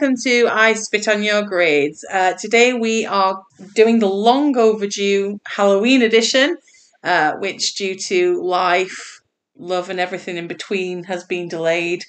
[0.00, 2.04] Hello and welcome to I Spit on Your Grades.
[2.08, 3.42] Uh, today we are
[3.74, 6.56] doing the long overdue Halloween edition,
[7.02, 9.20] uh, which, due to life,
[9.56, 12.04] love, and everything in between, has been delayed.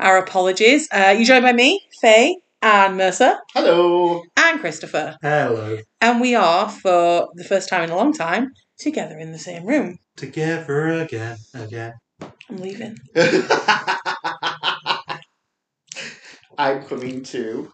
[0.00, 0.88] Our apologies.
[0.90, 4.22] Uh, you joined by me, Faye, and Mercer, Hello.
[4.36, 5.16] and Christopher.
[5.22, 5.78] Hello.
[6.00, 9.64] And we are, for the first time in a long time, together in the same
[9.66, 9.98] room.
[10.16, 11.92] Together again, again.
[12.22, 12.98] I'm leaving.
[16.60, 17.72] I'm coming too.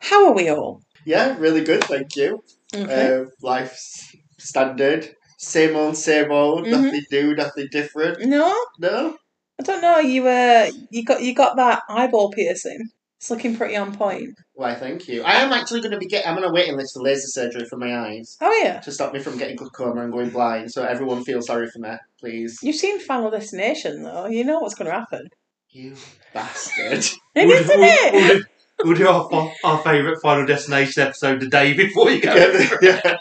[0.00, 0.80] How are we all?
[1.04, 2.42] Yeah, really good, thank you.
[2.74, 3.16] Okay.
[3.16, 5.08] Uh, life's standard.
[5.38, 6.66] Same old, same old.
[6.66, 6.70] Mhm.
[6.70, 8.20] Nothing new, nothing different.
[8.26, 9.16] no, No?
[9.58, 9.98] I don't know.
[9.98, 12.88] You uh, you got you got that eyeball piercing.
[13.18, 14.30] It's looking pretty on point.
[14.54, 15.22] Why, thank you.
[15.22, 16.26] I am actually going to be get.
[16.26, 19.12] I'm on a waiting list for laser surgery for my eyes Oh yeah, to stop
[19.12, 20.70] me from getting glaucoma and going blind.
[20.70, 22.58] So everyone feel sorry for me, please.
[22.62, 24.26] you've seen Final Destination though.
[24.26, 25.28] You know what's going to happen.
[25.72, 25.96] You
[26.34, 27.04] bastard.
[27.34, 28.12] It We'll is, do- isn't it?
[28.12, 32.34] We'll, we'll do, we'll our, our favourite Final Destination episode the day before you go.
[32.82, 33.18] yeah.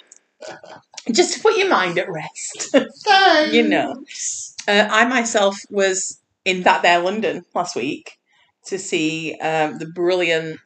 [1.12, 2.70] Just to put your mind at rest.
[3.06, 3.54] Thanks.
[3.54, 4.04] you know.
[4.68, 8.14] Uh, I myself was in that there London last week
[8.66, 10.60] to see um, the brilliant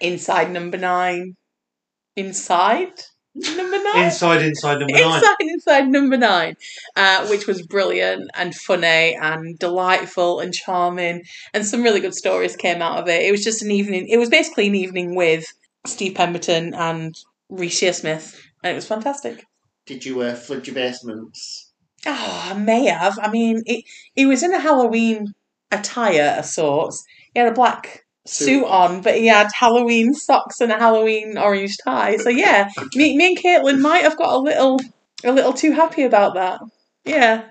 [0.00, 1.36] Inside Number Nine.
[2.16, 2.92] Inside
[3.34, 4.04] Number Nine.
[4.04, 5.14] Inside, inside number nine.
[5.16, 6.56] Inside Inside Number Nine,
[6.94, 12.54] uh, which was brilliant and funny and delightful and charming, and some really good stories
[12.54, 13.22] came out of it.
[13.22, 14.06] It was just an evening.
[14.08, 15.44] It was basically an evening with
[15.84, 17.14] Steve Pemberton and
[17.50, 19.44] Reece Shearsmith, and it was fantastic.
[19.84, 21.72] Did you uh, flood your basements?
[22.06, 23.18] Oh, I may have.
[23.20, 25.34] I mean, it, he was in a Halloween
[25.72, 27.04] attire of sorts.
[27.32, 31.76] He had a black suit on, but he had Halloween socks and a Halloween orange
[31.84, 32.16] tie.
[32.16, 34.80] So yeah, me, me and Caitlin might have got a little,
[35.24, 36.60] a little too happy about that.
[37.04, 37.44] Yeah,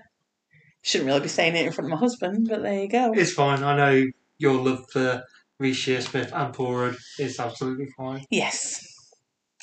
[0.82, 3.14] shouldn't really be saying it in front of my husband, but there you go.
[3.14, 3.64] It's fine.
[3.64, 4.06] I know
[4.40, 5.24] your love for
[5.60, 8.26] Reece Shearsmith and Paul Rudd is absolutely fine.
[8.30, 8.86] Yes,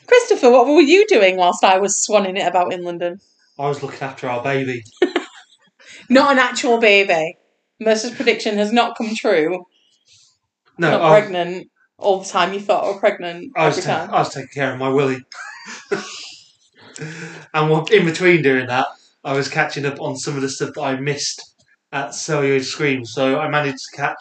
[0.06, 3.20] Christopher, what were you doing whilst I was swanning it about in London?
[3.58, 4.84] I was looking after our baby.
[6.08, 7.36] Not an actual baby.
[7.78, 9.64] Mercer's prediction has not come true.
[10.80, 12.54] No, not pregnant all the time.
[12.54, 14.14] You thought I was pregnant I was, every ta- time.
[14.14, 15.22] I was taking care of my Willie.
[17.54, 18.86] and what, in between doing that,
[19.22, 21.42] I was catching up on some of the stuff that I missed
[21.92, 23.04] at Celluloid Scream.
[23.04, 24.16] So I managed to catch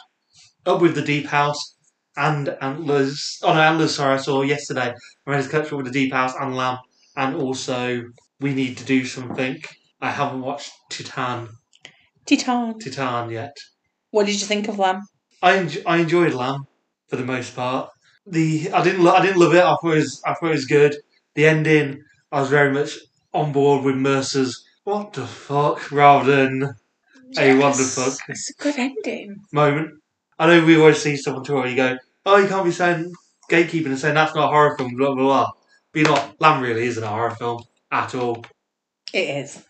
[0.66, 1.78] up with the Deep House
[2.18, 3.40] and Antlers.
[3.42, 4.94] Oh no, Antlers, sorry, I saw yesterday.
[5.26, 6.80] I managed to catch up with the Deep House and Lamb.
[7.16, 8.04] And also,
[8.42, 9.62] We Need to Do Something.
[10.02, 11.50] I haven't watched Titan,
[12.26, 12.80] Titan.
[12.80, 13.56] Titan yet.
[14.12, 15.02] What did you think of Lamb?
[15.42, 16.68] I enj- I enjoyed Lamb
[17.08, 17.90] for the most part.
[18.26, 19.64] The I didn't lo- I didn't love it.
[19.64, 20.96] I thought it was I thought it was good.
[21.36, 22.98] The ending I was very much
[23.34, 26.74] on board with Mercer's what the fuck rather than
[27.38, 29.38] a what the fuck It's a good ending.
[29.54, 29.92] moment.
[30.38, 33.12] I know we always see someone Twitter you go, oh you can't be saying
[33.50, 35.50] gatekeeping and saying that's not a horror film blah blah blah.
[35.92, 36.36] But you know what?
[36.42, 38.46] Lamb really isn't a horror film at all.
[39.14, 39.64] It is.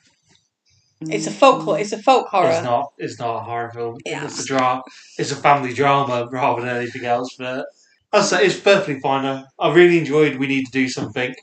[1.01, 1.79] It's a folk.
[1.79, 2.49] It's a folk horror.
[2.49, 2.91] It's not.
[2.97, 3.97] It's not a horror film.
[4.05, 4.25] Yeah.
[4.25, 4.81] It's a dra-
[5.17, 7.35] It's a family drama rather than anything else.
[7.37, 7.67] But
[8.11, 9.25] I say it's perfectly fine.
[9.25, 10.37] I, I really enjoyed.
[10.37, 11.33] We need to do something.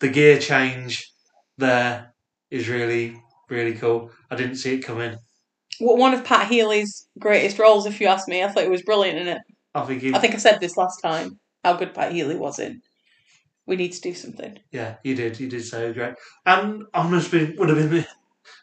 [0.00, 1.10] The gear change
[1.58, 2.12] there
[2.50, 4.10] is really really cool.
[4.30, 5.16] I didn't see it coming.
[5.80, 8.42] Well, One of Pat Healy's greatest roles, if you ask me.
[8.42, 9.38] I thought it was brilliant in it.
[9.74, 11.38] I think he, I think I said this last time.
[11.64, 12.80] How good Pat Healy was in.
[13.66, 14.58] We need to do something.
[14.72, 15.38] yeah, you did.
[15.40, 16.14] You did so great.
[16.44, 18.04] And I must be would have been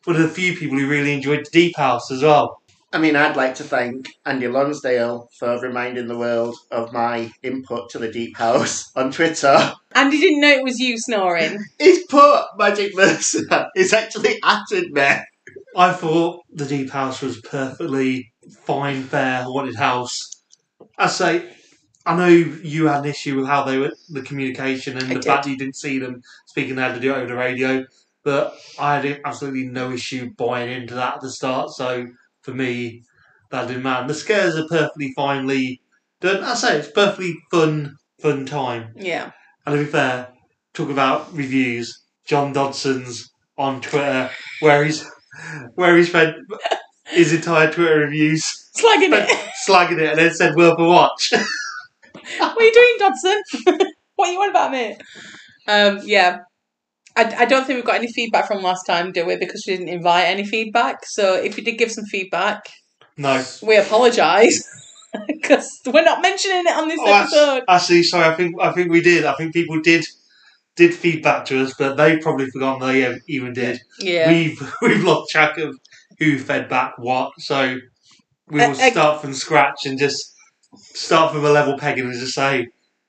[0.05, 2.61] one of the few people who really enjoyed Deep House as well.
[2.93, 7.89] I mean, I'd like to thank Andy Lonsdale for reminding the world of my input
[7.91, 9.73] to the Deep House on Twitter.
[9.95, 11.63] Andy didn't know it was you snoring.
[11.79, 13.67] He's put Magic Mercer.
[13.75, 15.07] He's actually atted me.
[15.75, 18.33] I thought the Deep House was perfectly
[18.65, 20.43] fine, fair, haunted house.
[20.97, 21.47] I say,
[22.05, 25.13] I know you had an issue with how they were the communication and I the
[25.15, 25.25] did.
[25.25, 26.75] fact that you didn't see them speaking.
[26.75, 27.85] They had to do it over the radio,
[28.23, 31.71] but I had absolutely no issue buying into that at the start.
[31.71, 32.07] So
[32.41, 33.03] for me,
[33.49, 34.07] that didn't matter.
[34.07, 35.81] The scares are perfectly finely
[36.19, 36.43] done.
[36.43, 38.93] I say it's perfectly fun, fun time.
[38.95, 39.31] Yeah.
[39.65, 40.29] And to be fair,
[40.73, 42.03] talk about reviews.
[42.25, 44.29] John Dodson's on Twitter,
[44.61, 45.05] where he's
[45.75, 46.35] where he spent
[47.07, 49.51] his entire Twitter reviews Slagging it.
[49.67, 51.33] slagging it, and then said worth a watch.
[52.39, 53.41] what are you doing, Dodson?
[54.15, 55.01] what are you on about, mate?
[55.67, 56.39] Um, yeah.
[57.15, 59.35] I, I don't think we've got any feedback from last time, do we?
[59.35, 61.05] Because we didn't invite any feedback.
[61.05, 62.69] So if you did give some feedback,
[63.17, 64.67] no, we apologise.
[65.27, 67.63] Because we're not mentioning it on this Oh, episode.
[67.67, 68.23] actually, sorry.
[68.29, 69.25] I think I think we did.
[69.25, 70.05] I think people did
[70.77, 73.81] did feedback to us, but they probably forgotten they even did.
[73.99, 74.29] Yeah.
[74.29, 75.77] We've we've lost track of
[76.17, 77.77] who fed back what, so
[78.47, 80.33] we will Uh, uh, start from scratch and just
[80.77, 82.67] start from a level pegging and just say,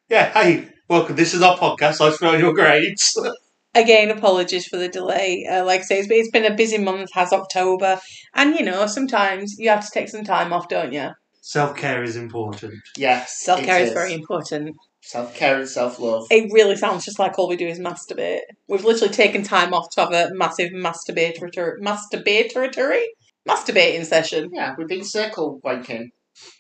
[0.09, 1.15] "Yeah, hey, welcome.
[1.15, 2.01] This is our podcast.
[2.01, 3.17] I spell your grades."
[3.75, 5.47] Again, apologies for the delay.
[5.51, 8.01] Uh, like I say, it's, it's been a busy month, has October.
[8.35, 11.11] And, you know, sometimes you have to take some time off, don't you?
[11.41, 12.75] Self care is important.
[12.97, 13.41] Yes.
[13.41, 14.77] Self care is very important.
[15.01, 16.27] Self care and self love.
[16.31, 18.43] It really sounds just like all we do is masturbate.
[18.69, 23.03] We've literally taken time off to have a massive masturbatory, masturbatory,
[23.49, 24.51] masturbating session.
[24.53, 26.11] Yeah, we've been circle wanking.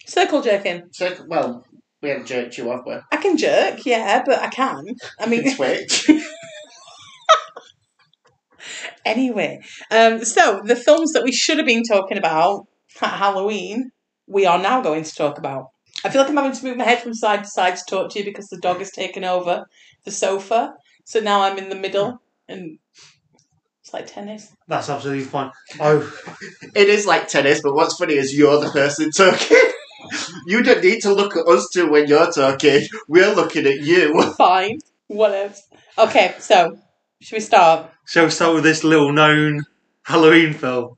[0.06, 0.82] Circle jerking.
[0.90, 1.26] Circle.
[1.28, 1.64] Well,
[2.02, 2.96] we haven't jerked you, have we?
[3.12, 4.84] I can jerk, yeah, but I can.
[5.20, 6.10] I You mean, can switch.
[9.04, 9.60] Anyway,
[9.90, 12.66] um, so the films that we should have been talking about
[13.00, 13.90] at Halloween,
[14.26, 15.70] we are now going to talk about.
[16.04, 18.10] I feel like I'm having to move my head from side to side to talk
[18.10, 19.66] to you because the dog has taken over
[20.04, 20.74] the sofa.
[21.04, 22.78] So now I'm in the middle and
[23.82, 24.54] it's like tennis.
[24.68, 25.50] That's absolutely fine.
[25.80, 26.12] Oh,
[26.74, 29.58] it is like tennis, but what's funny is you're the person talking.
[30.46, 32.86] you don't need to look at us two when you're talking.
[33.08, 34.22] We're looking at you.
[34.38, 34.78] Fine.
[35.08, 35.62] What else?
[35.98, 36.78] Okay, so
[37.20, 37.91] should we start?
[38.06, 39.64] Shall we start with this little known
[40.04, 40.96] Halloween film?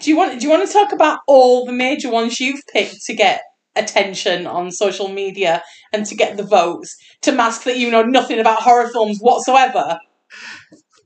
[0.00, 3.02] Do you want do you want to talk about all the major ones you've picked
[3.06, 3.42] to get
[3.76, 5.62] attention on social media
[5.92, 9.98] and to get the votes to mask that you know nothing about horror films whatsoever?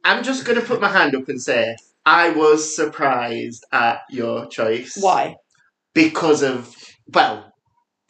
[0.05, 4.47] I'm just going to put my hand up and say I was surprised at your
[4.47, 4.97] choice.
[5.01, 5.37] Why?
[5.95, 6.75] Because of,
[7.13, 7.53] well,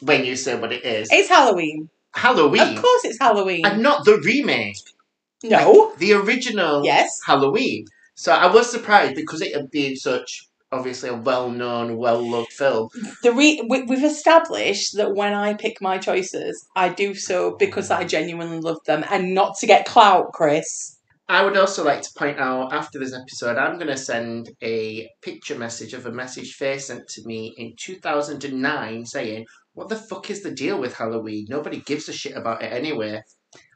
[0.01, 1.07] when you say what it is.
[1.11, 1.89] It's Halloween.
[2.13, 2.61] Halloween.
[2.61, 3.65] Of course it's Halloween.
[3.65, 4.77] And not the remake.
[5.49, 5.93] No.
[5.97, 7.09] The original Yes.
[7.25, 7.85] Halloween.
[8.15, 12.53] So I was surprised because it had been such, obviously, a well known, well loved
[12.53, 12.87] film.
[13.23, 17.91] The re- we, we've established that when I pick my choices, I do so because
[17.91, 20.97] I genuinely love them and not to get clout, Chris.
[21.27, 25.09] I would also like to point out after this episode, I'm going to send a
[25.23, 30.29] picture message of a message Faye sent to me in 2009 saying, What the fuck
[30.29, 31.47] is the deal with Halloween?
[31.49, 33.21] Nobody gives a shit about it anyway.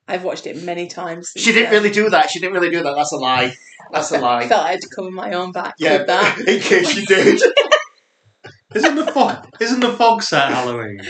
[0.09, 1.31] I've watched it many times.
[1.37, 2.29] She didn't really do that.
[2.29, 2.95] She didn't really do that.
[2.95, 3.55] That's a lie.
[3.91, 4.43] That's a lie.
[4.43, 6.39] I felt I had to cover my own back Yeah, with that.
[6.47, 7.41] in case you did.
[8.75, 9.47] Isn't the fog?
[9.59, 11.01] Isn't the fog set Halloween?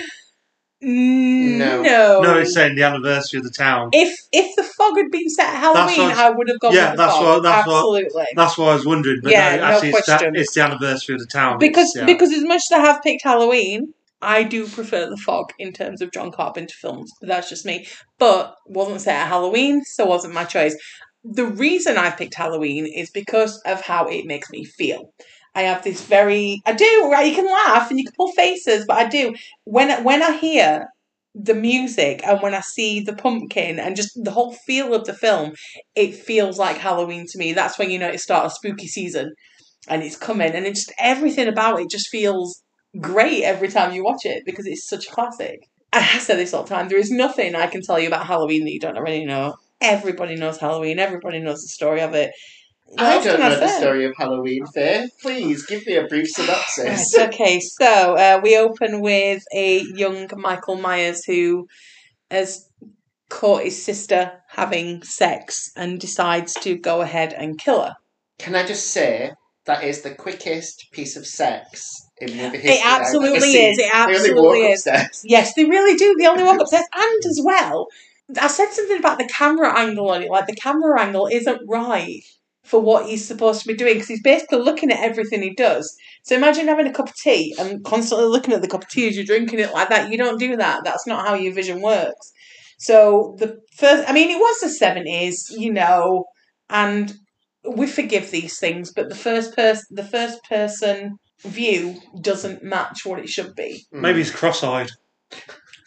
[0.81, 1.81] Mm, No.
[1.81, 2.21] no.
[2.21, 3.89] No, it's saying the anniversary of the town.
[3.91, 6.91] If if the fog had been set at Halloween, what- I would have gone yeah,
[6.91, 7.25] with the that's fog.
[7.25, 8.25] what- that's what- Absolutely.
[8.35, 9.19] That's what I was wondering.
[9.21, 10.33] But Yeah, no, no actually, it's, question.
[10.33, 11.57] the, it's the anniversary of the town.
[11.59, 12.13] because It's- yeah.
[12.13, 16.01] because as much as I have picked Halloween, I do prefer the fog in terms
[16.01, 17.11] of John Carpenter films.
[17.21, 17.87] But that's just me.
[18.17, 20.75] But wasn't set at Halloween, so wasn't my choice.
[21.23, 25.13] The reason I've picked Halloween is because of how it makes me feel.
[25.55, 27.27] I have this very I do, right?
[27.27, 29.33] You can laugh and you can pull faces, but I do.
[29.65, 30.87] When when I hear
[31.35, 35.13] the music and when I see the pumpkin and just the whole feel of the
[35.13, 35.53] film,
[35.95, 37.53] it feels like Halloween to me.
[37.53, 39.33] That's when you know it starts a spooky season
[39.87, 42.61] and it's coming and it just everything about it just feels
[42.99, 45.67] great every time you watch it because it's such a classic.
[45.91, 46.87] I say this all the time.
[46.87, 49.55] There is nothing I can tell you about Halloween that you don't already know.
[49.81, 50.99] Everybody knows Halloween.
[50.99, 52.31] Everybody knows the story of it.
[52.85, 55.07] What I don't know the story of Halloween, Faye.
[55.21, 57.15] Please give me a brief synopsis.
[57.15, 61.67] Right, okay, so uh, we open with a young Michael Myers who
[62.31, 62.67] has
[63.29, 67.95] caught his sister having sex and decides to go ahead and kill her.
[68.39, 69.33] Can I just say
[69.65, 72.71] that is the quickest piece of sex in history?
[72.71, 73.71] It absolutely I've ever seen.
[73.71, 73.77] is.
[73.79, 74.87] It absolutely is.
[74.87, 75.21] upstairs.
[75.23, 76.15] Yes, they really do.
[76.17, 76.85] They only walk upstairs.
[76.93, 77.87] And as well,
[78.39, 80.29] I said something about the camera angle on it.
[80.29, 82.21] Like, the camera angle isn't right
[82.63, 85.97] for what he's supposed to be doing because he's basically looking at everything he does.
[86.23, 89.07] So imagine having a cup of tea and constantly looking at the cup of tea
[89.07, 90.11] as you're drinking it like that.
[90.11, 90.83] You don't do that.
[90.83, 92.31] That's not how your vision works.
[92.77, 96.25] So the first, I mean, it was the 70s, you know,
[96.69, 97.11] and
[97.67, 103.19] we forgive these things, but the first person, the first person view doesn't match what
[103.19, 103.85] it should be.
[103.91, 104.89] Maybe he's cross-eyed.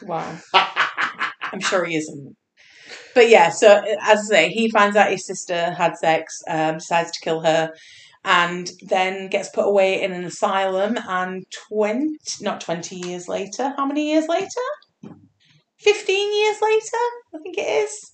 [0.03, 0.39] Wow.
[0.55, 2.37] I'm sure he isn't.
[3.15, 7.11] But yeah, so as I say, he finds out his sister had sex, um, decides
[7.11, 7.73] to kill her,
[8.25, 10.97] and then gets put away in an asylum.
[11.07, 15.17] And twenty, not twenty years later, how many years later?
[15.79, 17.03] Fifteen years later,
[17.35, 18.13] I think it is,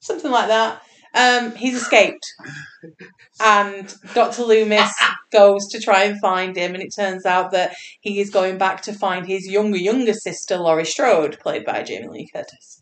[0.00, 0.82] something like that.
[1.14, 2.26] Um, he's escaped,
[3.40, 4.92] and Doctor Loomis
[5.30, 8.82] goes to try and find him, and it turns out that he is going back
[8.82, 12.81] to find his younger, younger sister, Laurie Strode, played by Jamie Lee Curtis,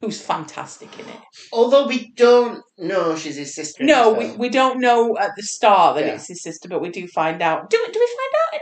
[0.00, 1.16] who's fantastic in it.
[1.52, 3.82] Although we don't know she's his sister.
[3.84, 6.14] No, we, we don't know at the start that Yeah.
[6.14, 7.68] it's his sister, but we do find out.
[7.70, 8.60] Do, do we find out in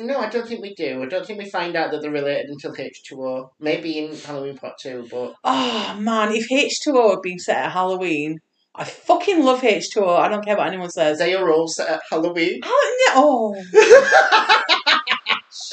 [0.00, 1.02] it No, I don't think we do.
[1.02, 3.50] I don't think we find out that they're related until H2O.
[3.60, 8.38] Maybe in Halloween Part 2, but Oh man, if H2O had been set at Halloween,
[8.74, 10.16] I fucking love H2O.
[10.18, 11.18] I don't care what anyone says.
[11.18, 12.60] they are all set at Halloween.
[12.64, 13.80] Oh, no.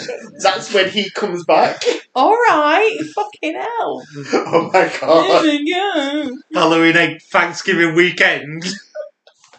[0.02, 1.84] oh That's when he comes back.
[2.14, 4.04] All right, fucking hell.
[4.34, 5.46] Oh my god.
[5.64, 6.30] Yeah.
[6.54, 8.64] Halloween egg Thanksgiving weekend.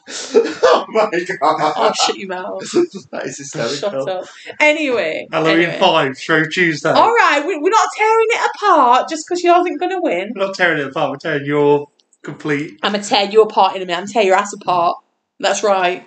[0.34, 1.08] oh my
[1.42, 1.96] Oh, god.
[1.96, 2.60] shut your mouth.
[3.10, 4.08] That is Shut hysterical.
[4.08, 4.24] up.
[4.60, 5.26] Anyway.
[5.32, 5.78] Halloween anyway.
[5.80, 6.90] five, Show Tuesday.
[6.90, 10.32] All right, we- we're not tearing it apart just because you aren't going to win.
[10.36, 11.10] We're not tearing it apart.
[11.10, 11.88] We're tearing your
[12.22, 12.78] complete.
[12.82, 13.94] I'm going to tear you apart in a minute.
[13.98, 14.96] I'm going to tear your ass apart.
[15.40, 16.06] That's right.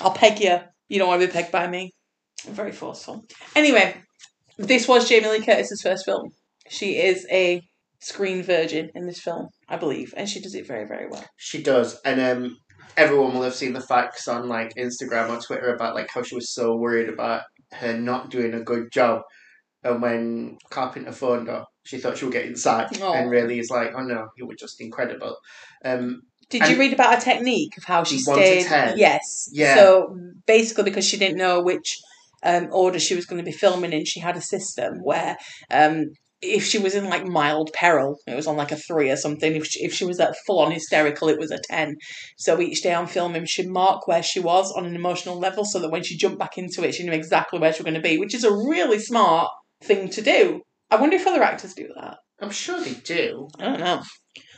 [0.00, 0.58] I'll peg you.
[0.88, 1.92] You don't want to be pegged by me.
[2.44, 3.24] Very forceful.
[3.56, 3.96] Anyway,
[4.58, 6.30] this was Jamie Lee Curtis's first film.
[6.68, 7.62] She is a
[8.00, 11.24] screen virgin in this film, I believe, and she does it very, very well.
[11.36, 12.56] She does, and um,
[12.96, 16.34] everyone will have seen the facts on like Instagram or Twitter about like how she
[16.34, 19.22] was so worried about her not doing a good job,
[19.82, 23.12] and when Carpenter phoned her, she thought she would get inside, Aw.
[23.14, 25.36] and really is like, oh no, you were just incredible.
[25.84, 28.66] Um, Did you read about her technique of how she One to stayed?
[28.66, 28.98] ten.
[28.98, 29.48] Yes.
[29.52, 29.74] Yeah.
[29.76, 32.00] So basically, because she didn't know which
[32.44, 35.36] um, order she was going to be filming in, she had a system where
[35.70, 36.06] um,
[36.42, 39.54] if she was in like mild peril, it was on like a three or something.
[39.54, 41.96] If she, if she was at full on hysterical, it was a ten.
[42.36, 45.78] So each day on filming, she'd mark where she was on an emotional level, so
[45.80, 48.08] that when she jumped back into it, she knew exactly where she was going to
[48.08, 49.50] be, which is a really smart
[49.82, 50.60] thing to do.
[50.90, 52.18] I wonder if other actors do that.
[52.40, 53.48] I'm sure they do.
[53.58, 54.02] I don't know.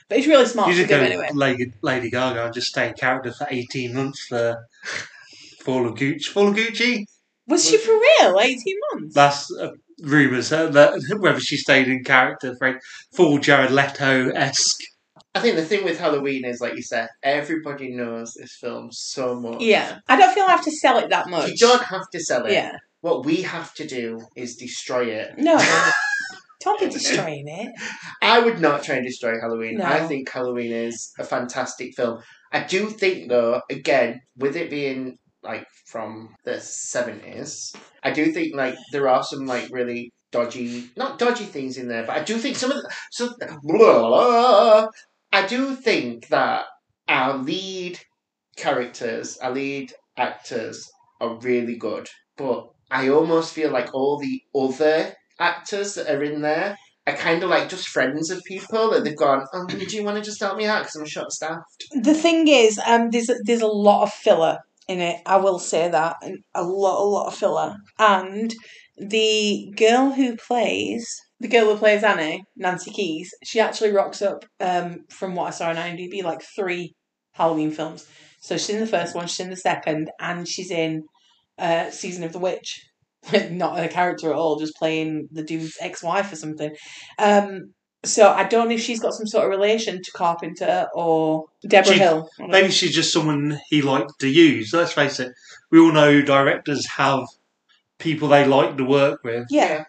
[0.08, 1.30] But it's really smart You to do go anyway.
[1.32, 4.56] Lady, Lady Gaga and just stay in character for 18 months for
[5.64, 6.26] Fall of Gucci.
[6.26, 7.04] Fall of Gucci?
[7.48, 8.40] Was she for real?
[8.40, 8.58] 18
[8.92, 9.14] months?
[9.14, 9.70] That's uh,
[10.02, 12.80] rumours uh, that whether she stayed in character for
[13.14, 14.80] full Jared Leto esque.
[15.34, 19.38] I think the thing with Halloween is, like you said, everybody knows this film so
[19.38, 19.60] much.
[19.60, 19.98] Yeah.
[20.08, 21.50] I don't feel I have to sell it that much.
[21.50, 22.52] You don't have to sell it.
[22.52, 22.76] Yeah.
[23.02, 25.36] What we have to do is destroy it.
[25.36, 25.58] No.
[26.60, 27.70] don't be destroying it.
[28.22, 29.76] I would not try and destroy Halloween.
[29.76, 29.84] No.
[29.84, 32.22] I think Halloween is a fantastic film.
[32.50, 38.54] I do think, though, again, with it being like from the seventies, I do think
[38.54, 42.36] like there are some like really dodgy, not dodgy things in there, but I do
[42.36, 44.88] think some of the, so blah,
[45.32, 46.64] I do think that
[47.08, 48.00] our lead
[48.56, 50.90] characters, our lead actors,
[51.20, 56.42] are really good, but I almost feel like all the other actors that are in
[56.42, 56.76] there
[57.06, 60.16] are kind of like just friends of people that they've gone, oh, do you want
[60.16, 61.86] to just help me out because I'm short staffed?
[61.94, 65.20] The thing is, um, there's there's a lot of filler in it.
[65.26, 66.16] I will say that
[66.54, 67.76] a lot, a lot of filler.
[67.98, 68.54] And
[68.96, 71.06] the girl who plays
[71.40, 74.44] the girl who plays Annie, Nancy Kyes, she actually rocks up.
[74.60, 76.94] Um, from what I saw on IMDb, like three
[77.32, 78.06] Halloween films.
[78.40, 81.02] So she's in the first one, she's in the second, and she's in
[81.58, 82.80] uh, Season of the Witch.
[83.50, 86.74] Not a character at all, just playing the dude's ex-wife or something.
[87.18, 87.74] Um,
[88.06, 91.92] so I don't know if she's got some sort of relation to Carpenter or Debra
[91.92, 92.28] She- Hill.
[92.38, 94.72] Maybe she's just someone he liked to use.
[94.72, 95.32] Let's face it,
[95.70, 97.24] we all know directors have
[97.98, 99.46] people they like to work with.
[99.50, 99.84] Yeah.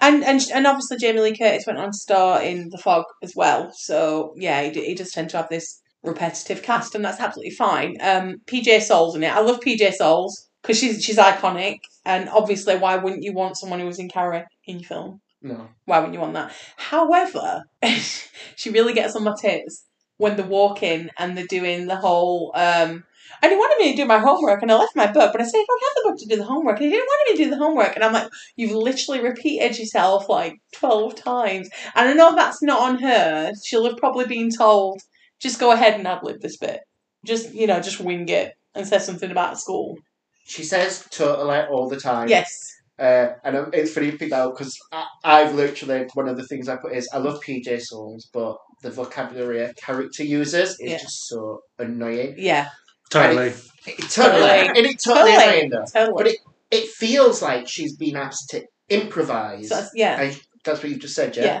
[0.00, 3.34] And and and obviously Jamie Lee Curtis went on to star in The Fog as
[3.34, 3.72] well.
[3.74, 7.50] So yeah, he, d- he does tend to have this repetitive cast, and that's absolutely
[7.54, 7.96] fine.
[8.00, 9.34] Um, PJ Soles in it.
[9.34, 13.80] I love PJ Soles because she's she's iconic, and obviously, why wouldn't you want someone
[13.80, 15.20] who was in Carrie in your film?
[15.42, 15.68] No.
[15.86, 16.52] Why wouldn't you want that?
[16.76, 17.64] However,
[18.56, 19.86] she really gets on my tits
[20.18, 22.52] when they're walking and they're doing the whole.
[22.54, 23.04] Um,
[23.42, 25.44] and he wanted me to do my homework, and I left my book, but I
[25.44, 26.76] said I don't have the book to do the homework.
[26.76, 29.78] And he didn't want me to do the homework, and I'm like, you've literally repeated
[29.78, 33.52] yourself like twelve times, and I know that's not on her.
[33.64, 35.00] She'll have probably been told,
[35.40, 36.80] just go ahead and ad lib this bit,
[37.24, 39.96] just you know, just wing it and say something about school.
[40.44, 42.28] She says totally all the time.
[42.28, 44.78] Yes, Uh, and it's funny you pick that out because
[45.24, 48.90] I've literally, one of the things I put is I love PJ Soles, but the
[48.90, 50.98] vocabulary a character uses is Yeah.
[50.98, 52.34] just so annoying.
[52.38, 52.68] yeah,
[53.10, 53.48] Totally.
[53.86, 54.40] It, totally.
[54.40, 54.68] Totally.
[54.68, 55.48] And it's totally, Totally.
[55.48, 55.84] annoying though.
[55.92, 56.12] totally.
[56.16, 56.38] But it,
[56.70, 59.68] it feels like she's been asked to improvise.
[59.70, 60.20] So that's- yeah.
[60.20, 61.44] And that's what you just said, yeah?
[61.44, 61.60] Yeah.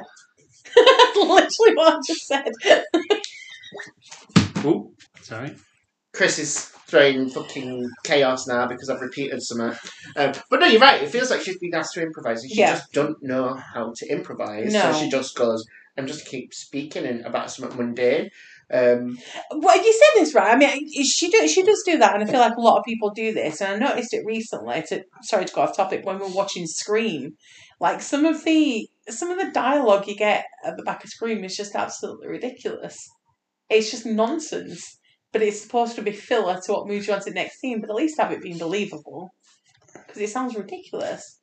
[0.76, 2.52] That's literally what I just said.
[4.62, 4.92] Oh,
[5.22, 5.56] sorry.
[6.12, 9.78] Chris is throwing fucking chaos now because I've repeated something.
[10.16, 11.02] Um, but no, you're right.
[11.02, 12.74] It feels like she's been asked to improvise, and she Yeah.
[12.74, 14.72] just don't know how to improvise.
[14.72, 14.92] No.
[14.92, 15.64] So she just goes
[15.96, 18.30] and just keeps speaking and about something mundane.
[18.72, 19.18] Um,
[19.50, 20.52] Well, you said this right.
[20.54, 22.84] I mean, she do, she does do that, and I feel like a lot of
[22.84, 23.60] people do this.
[23.60, 24.82] And I noticed it recently.
[24.88, 27.32] To sorry to go off topic when we we're watching Scream,
[27.80, 31.44] like some of the some of the dialogue you get at the back of Scream
[31.44, 32.96] is just absolutely ridiculous.
[33.68, 34.98] It's just nonsense.
[35.32, 37.80] But it's supposed to be filler to what moves you on to the next scene.
[37.80, 39.30] But at least have it been believable,
[39.94, 41.40] because it sounds ridiculous.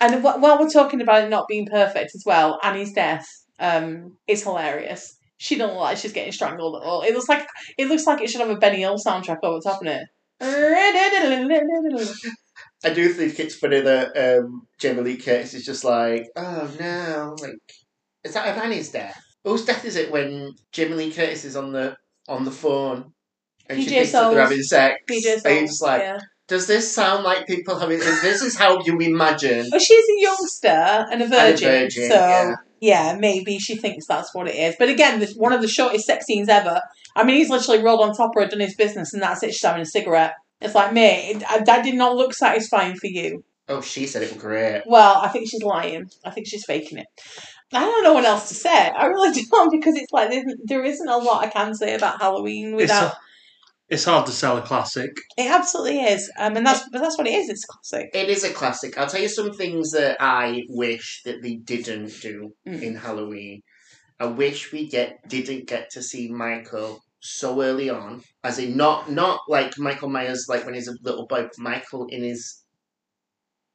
[0.00, 3.26] And wh- while we're talking about it not being perfect as well, Annie's death
[3.58, 5.16] um, is hilarious.
[5.36, 7.02] She doesn't look like she's getting strangled at all.
[7.02, 9.82] It looks like it looks like it should have a Benny Hill soundtrack over top
[9.82, 10.02] of it.
[12.84, 17.36] I do think it's funny that um, Jamie Lee Curtis is just like, oh no,
[17.40, 17.54] like,
[18.22, 19.18] is that Annie's death?
[19.42, 21.96] Whose death is it when Jamie Lee Curtis is on the
[22.28, 23.12] on the phone
[23.68, 25.02] and she PJ thinks that they're having sex?
[25.10, 26.18] PJ and Soles, just like, yeah.
[26.48, 27.98] does this sound like people having?
[27.98, 29.66] Is this is how you imagine?
[29.70, 32.54] Well, she's a youngster and a virgin, virgin, so yeah.
[32.80, 33.16] yeah.
[33.18, 34.76] maybe she thinks that's what it is.
[34.78, 36.80] But again, this one of the shortest sex scenes ever.
[37.16, 39.52] I mean, he's literally rolled on top of her, done his business, and that's it.
[39.52, 40.34] She's having a cigarette.
[40.60, 43.44] It's like, mate, it- that did not look satisfying for you.
[43.68, 44.82] Oh, she said it was great.
[44.86, 46.10] Well, I think she's lying.
[46.24, 47.06] I think she's faking it.
[47.72, 48.70] I don't know what else to say.
[48.90, 52.20] I really don't because it's like there, there isn't a lot I can say about
[52.20, 53.14] Halloween It's, without.
[53.94, 55.10] A- it's hard to sell a classic.
[55.36, 57.48] It absolutely is, um, and that's but that's what it is.
[57.48, 58.10] It's a classic.
[58.14, 58.98] It is a classic.
[58.98, 62.82] I'll tell you some things that I wish that they didn't do Mm.
[62.82, 63.62] in Halloween.
[64.20, 69.10] I wish we get didn't get to see Michael so early on, as in not
[69.10, 72.62] not like Michael Myers like when he's a little boy, Michael in his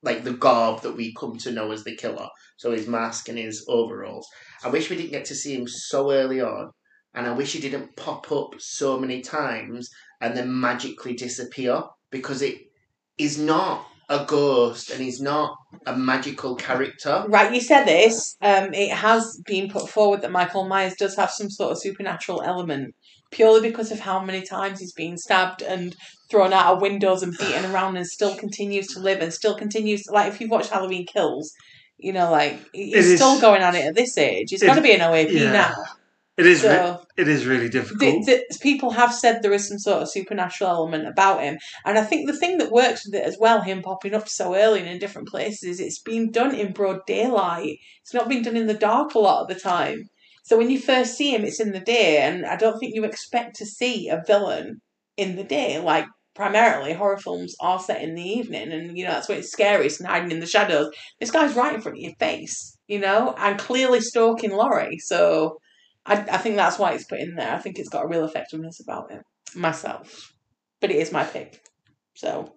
[0.01, 2.29] like the garb that we come to know as the killer.
[2.57, 4.27] So his mask and his overalls.
[4.63, 6.71] I wish we didn't get to see him so early on,
[7.13, 9.89] and I wish he didn't pop up so many times
[10.21, 12.57] and then magically disappear because it
[13.17, 17.23] is not a ghost and he's not a magical character.
[17.27, 18.35] Right, you said this.
[18.41, 22.41] Um, it has been put forward that Michael Myers does have some sort of supernatural
[22.41, 22.95] element,
[23.31, 25.95] purely because of how many times he's been stabbed and
[26.31, 30.07] thrown out of windows and beaten around, and still continues to live and still continues.
[30.09, 31.53] Like if you've watched Halloween Kills,
[31.97, 34.49] you know, like he's It is- still going at it at this age.
[34.49, 35.51] He's It- got to be an OAP yeah.
[35.51, 35.75] now.
[36.39, 36.63] It is.
[36.63, 37.99] re- So it is really difficult.
[37.99, 41.97] th- th- people have said there is some sort of supernatural element about him, and
[41.97, 44.79] I think the thing that works with it as well, him popping up so early
[44.79, 47.77] and in different places, is it's been done in broad daylight.
[48.01, 50.09] It's not been done in the dark a lot of the time.
[50.43, 53.03] So when you first see him, it's in the day, and I don't think you
[53.03, 54.79] expect to see a villain
[55.17, 55.77] in the day.
[55.79, 59.51] Like primarily, horror films are set in the evening, and you know that's when it's
[59.51, 60.89] scariest and hiding in the shadows.
[61.19, 64.99] This guy's right in front of your face, you know, and clearly stalking Laurie.
[64.99, 65.57] So
[66.05, 67.53] I, I think that's why it's put in there.
[67.53, 69.21] I think it's got a real effectiveness about it
[69.55, 70.33] myself,
[70.79, 71.61] but it is my pick.
[72.13, 72.53] So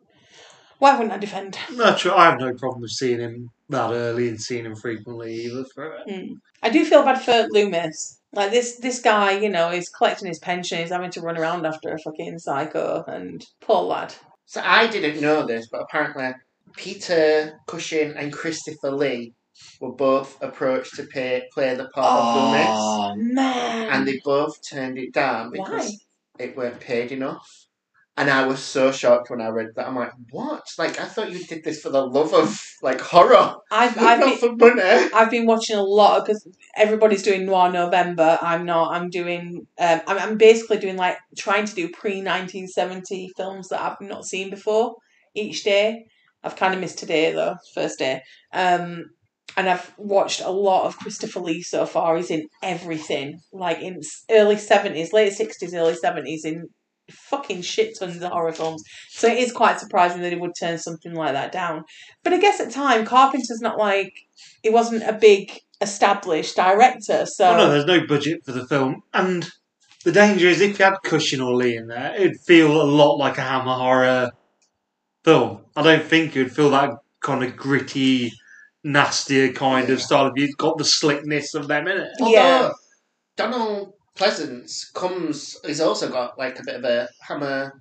[0.78, 1.56] why wouldn't I defend?
[1.74, 2.12] No, true.
[2.12, 5.64] I have no problem with seeing him that early and seeing him frequently either.
[5.74, 6.10] For it.
[6.10, 6.32] Hmm.
[6.62, 8.20] I do feel bad for Loomis.
[8.32, 10.78] Like this, this guy, you know, is collecting his pension.
[10.78, 14.14] He's having to run around after a fucking psycho, and poor lad.
[14.46, 16.32] So I didn't know this, but apparently
[16.76, 19.34] Peter Cushing and Christopher Lee
[19.80, 23.90] were both approached to pay, play the part of Loomis, Oh man!
[23.90, 25.90] and they both turned it down because Why?
[26.38, 27.66] it weren't paid enough.
[28.14, 29.86] And I was so shocked when I read that.
[29.86, 30.64] I'm like, what?
[30.76, 34.38] Like, I thought you did this for the love of like horror, I've I've not
[34.40, 35.10] been, for money.
[35.14, 36.46] I've been watching a lot because
[36.76, 38.38] everybody's doing Noir November.
[38.42, 38.92] I'm not.
[38.94, 39.66] I'm doing.
[39.78, 44.26] Um, I'm, I'm basically doing like trying to do pre 1970 films that I've not
[44.26, 44.96] seen before
[45.34, 46.04] each day.
[46.44, 48.22] I've kind of missed today though, first day.
[48.52, 49.06] Um,
[49.56, 52.16] and I've watched a lot of Christopher Lee so far.
[52.16, 56.68] He's in everything, like in early 70s, late 60s, early 70s, in
[57.10, 58.82] fucking shit tons of horror films.
[59.10, 61.84] So it is quite surprising that he would turn something like that down.
[62.22, 64.12] But I guess at time, Carpenter's not like
[64.62, 69.02] he wasn't a big established director, so Well, no, there's no budget for the film,
[69.12, 69.48] and
[70.04, 73.16] the danger is if you had Cushing or Lee in there, it'd feel a lot
[73.16, 74.30] like a Hammer horror
[75.24, 75.64] film.
[75.76, 78.32] I don't think you'd feel that kind of gritty,
[78.84, 80.26] nastier kind of style.
[80.26, 82.08] If you've got the slickness of them in it.
[82.20, 82.70] Although Yeah.
[83.36, 87.72] Donald Pleasence comes, he's also got like a bit of a Hammer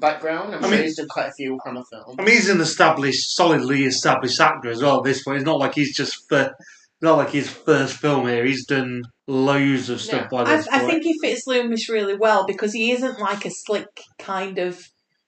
[0.00, 0.54] background.
[0.54, 2.16] I'm I sure mean- he's done quite a few Hammer films.
[2.18, 4.98] I mean, he's an established, solidly established actor as well.
[4.98, 6.52] At this point, it's not like he's just for,
[7.00, 8.44] not like his first film here.
[8.44, 10.90] He's done loads of stuff by I, this I point.
[10.90, 13.88] think he fits Loomis really well because he isn't like a slick
[14.18, 14.80] kind of.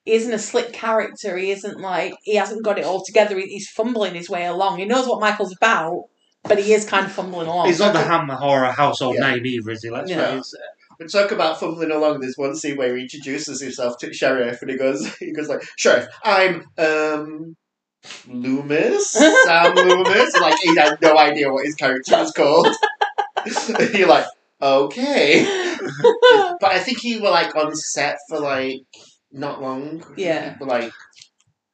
[0.04, 1.36] He isn't a slick character.
[1.36, 3.38] He isn't like he hasn't got it all together.
[3.38, 4.78] He- He's fumbling his way along.
[4.78, 6.04] He knows what Michael's about,
[6.42, 7.66] but he is kind of fumbling along.
[7.68, 9.30] He's not the Hammer horror household Yeah.
[9.34, 9.90] name either, is he?
[9.90, 10.34] Let's Yeah.
[10.36, 10.60] face it.
[11.00, 12.20] We talk about fumbling along.
[12.20, 15.62] There's one scene where he introduces himself to sheriff, and he goes, he goes like,
[15.76, 17.56] "Sheriff, I'm um
[18.28, 22.68] Loomis, Sam Loomis." Like he had no idea what his character was called.
[23.94, 24.26] You're like,
[24.62, 25.44] okay,
[26.60, 28.80] but I think he were like on set for like
[29.34, 30.02] not long.
[30.16, 30.56] Yeah.
[30.58, 30.92] but like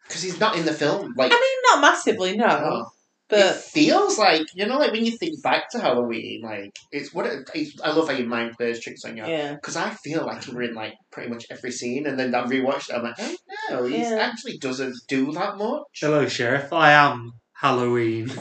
[0.09, 1.14] because he's not in the film.
[1.16, 2.87] Like, I mean, not massively, no, it
[3.29, 7.27] but feels like you know, like when you think back to Halloween, like it's what
[7.27, 9.25] it, it's, I love how your mind plays tricks on you.
[9.25, 9.55] yeah.
[9.55, 12.42] Because I feel like you were in like pretty much every scene, and then I
[12.42, 12.96] rewatched it.
[12.96, 13.37] I'm like, oh
[13.70, 14.16] no, he Yeah.
[14.20, 15.83] actually doesn't do that much.
[16.01, 16.73] Hello, Sheriff.
[16.73, 18.33] I am Halloween.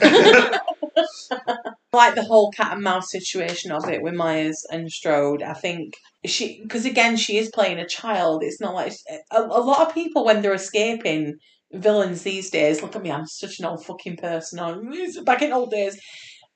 [1.94, 5.42] like the whole cat and mouse situation of it with Myers and Strode.
[5.44, 8.44] I think she, because again, she is playing a child.
[8.44, 8.94] It's not like
[9.32, 11.36] a, a lot of people when they're escaping
[11.72, 12.82] villains these days.
[12.82, 14.60] Look at me, I'm such an old fucking person.
[15.24, 16.00] Back in old days,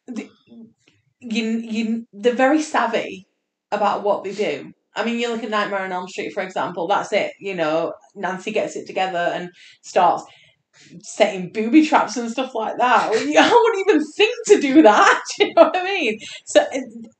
[0.07, 0.29] the-
[1.19, 3.27] you you they're very savvy
[3.71, 4.73] about what they do.
[4.95, 6.87] I mean, you look at Nightmare on Elm Street, for example.
[6.87, 7.31] That's it.
[7.39, 9.49] You know, Nancy gets it together and
[9.81, 10.23] starts
[11.01, 13.09] setting booby traps and stuff like that.
[13.11, 15.21] I wouldn't even think to do that.
[15.37, 16.19] Do you know what I mean?
[16.45, 16.65] So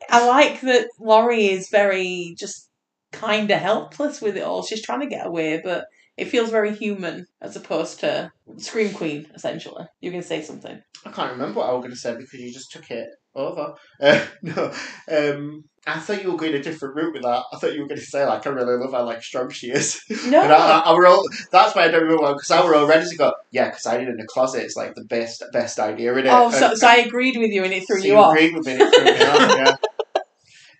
[0.09, 2.69] I like that Laurie is very just
[3.11, 4.63] kind of helpless with it all.
[4.63, 5.85] She's trying to get away, but
[6.17, 9.85] it feels very human as opposed to Scream Queen, essentially.
[10.01, 10.81] You can say something.
[11.05, 13.73] I can't remember what I was going to say because you just took it over.
[14.01, 14.73] Uh, no,
[15.09, 17.43] um, I thought you were going a different route with that.
[17.51, 19.69] I thought you were going to say like, I really love how like strong she
[19.69, 20.01] is.
[20.27, 20.41] No.
[20.41, 22.87] And I, I, I were all, that's why I don't remember because I were all
[22.87, 23.33] ready to go.
[23.51, 24.63] Yeah, because I did in the closet.
[24.63, 26.29] It's like the best best idea in it.
[26.31, 28.33] oh, so, And- so I agreed with you and it threw so you off.
[28.33, 28.73] agreed with me.
[28.73, 29.57] and It threw me off.
[29.57, 29.75] Yeah.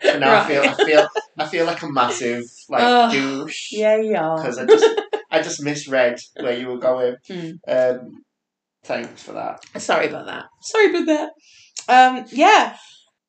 [0.02, 4.18] So now I feel I feel I feel like a massive like douche Yeah, you
[4.18, 4.36] are.
[4.36, 7.16] because I just I just misread where you were going.
[7.28, 7.52] Hmm.
[7.66, 8.24] Um,
[8.84, 9.62] thanks for that.
[9.82, 10.46] Sorry about that.
[10.62, 11.30] Sorry about that.
[11.88, 12.76] Um, yeah,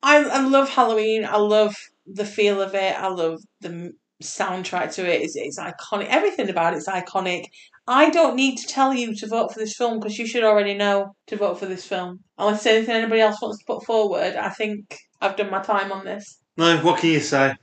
[0.05, 1.25] I I love Halloween.
[1.25, 2.95] I love the feel of it.
[2.97, 3.91] I love the
[4.23, 5.21] soundtrack to it.
[5.23, 6.07] It's it's iconic.
[6.07, 7.43] Everything about it's iconic.
[7.87, 10.73] I don't need to tell you to vote for this film because you should already
[10.73, 12.19] know to vote for this film.
[12.37, 15.91] Unless there's anything anybody else wants to put forward, I think I've done my time
[15.91, 16.39] on this.
[16.57, 17.55] No, what can you say?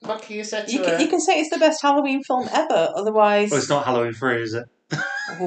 [0.00, 0.84] What can you say to You her?
[0.84, 2.92] can, you can say it's the best Halloween film ever.
[2.96, 4.64] Otherwise, Well, it's not Halloween 3, is it?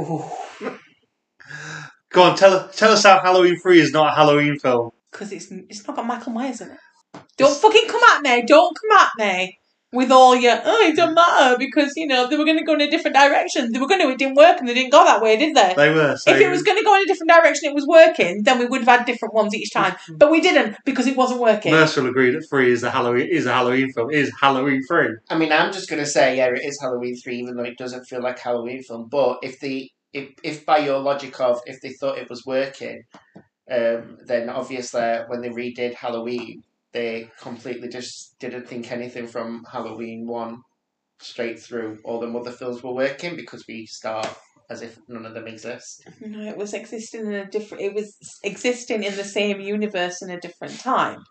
[2.09, 4.91] Go on, tell, tell us how Halloween 3 is not a Halloween film.
[5.21, 6.79] It's it's not got Michael Myers in it.
[7.37, 8.43] Don't fucking come at me.
[8.45, 9.59] Don't come at me
[9.93, 12.73] with all your, oh, it doesn't matter because, you know, they were going to go
[12.73, 13.71] in a different direction.
[13.71, 15.73] They were going to, it didn't work and they didn't go that way, did they?
[15.77, 16.17] They were.
[16.17, 18.57] So if it was going to go in a different direction, it was working, then
[18.57, 19.91] we would have had different ones each time.
[19.91, 20.17] Mm-hmm.
[20.17, 21.71] But we didn't because it wasn't working.
[21.71, 24.09] Mercer will agree that 3 is a Halloween is a Halloween film.
[24.09, 25.09] Is Halloween 3.
[25.29, 28.05] I mean, I'm just gonna say, yeah, it is Halloween three, even though it doesn't
[28.05, 29.07] feel like Halloween film.
[29.09, 33.03] But if the if, if by your logic of if they thought it was working,
[33.71, 40.27] um, then obviously when they redid Halloween, they completely just didn't think anything from Halloween
[40.27, 40.61] one
[41.19, 41.99] straight through.
[42.03, 44.27] All the other films were working because we start
[44.69, 46.07] as if none of them exist.
[46.21, 47.83] No, it was existing in a different.
[47.83, 51.23] It was existing in the same universe in a different time.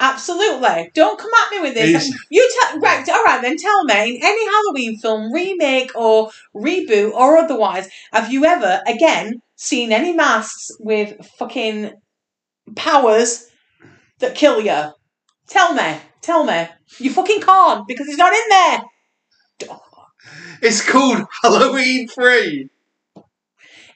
[0.00, 0.90] Absolutely.
[0.94, 2.06] Don't come at me with this.
[2.06, 3.06] Is- You tell right.
[3.08, 4.16] All right, then tell me.
[4.16, 10.12] In any Halloween film, remake or reboot or otherwise, have you ever again seen any
[10.14, 11.92] masks with fucking
[12.74, 13.46] powers
[14.20, 14.92] that kill you?
[15.48, 15.98] Tell me.
[16.22, 16.66] Tell me.
[16.98, 18.80] You fucking can't because it's not in there.
[20.62, 22.68] It's called Halloween 3.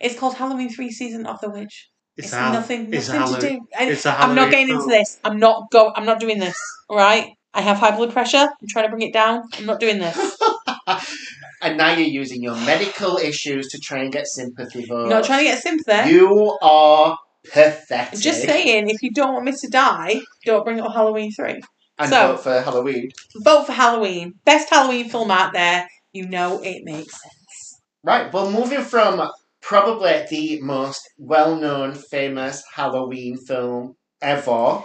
[0.00, 1.88] It's called Halloween Three: Season of the Witch.
[2.16, 3.66] It's, It's nothing, it's a to do.
[3.76, 5.18] I, It's a I'm not getting into this.
[5.24, 5.92] I'm not go.
[5.94, 6.56] I'm not doing this.
[6.88, 7.32] All right.
[7.52, 8.38] I have high blood pressure.
[8.38, 9.44] I'm trying to bring it down.
[9.58, 10.16] I'm not doing this.
[11.62, 15.10] and now you're using your medical issues to try and get sympathy votes.
[15.10, 16.10] Not trying to get sympathy.
[16.10, 17.18] You are
[17.52, 18.14] pathetic.
[18.14, 21.62] I'm just saying, if you don't want me to die, don't bring up Halloween three.
[21.98, 23.10] And So- vote for Halloween.
[23.36, 24.34] Vote for Halloween.
[24.44, 25.88] Best Halloween film out there.
[26.12, 27.80] You know it makes sense.
[28.02, 29.30] Right, well, moving from
[29.64, 34.84] probably the most well known, famous Halloween film ever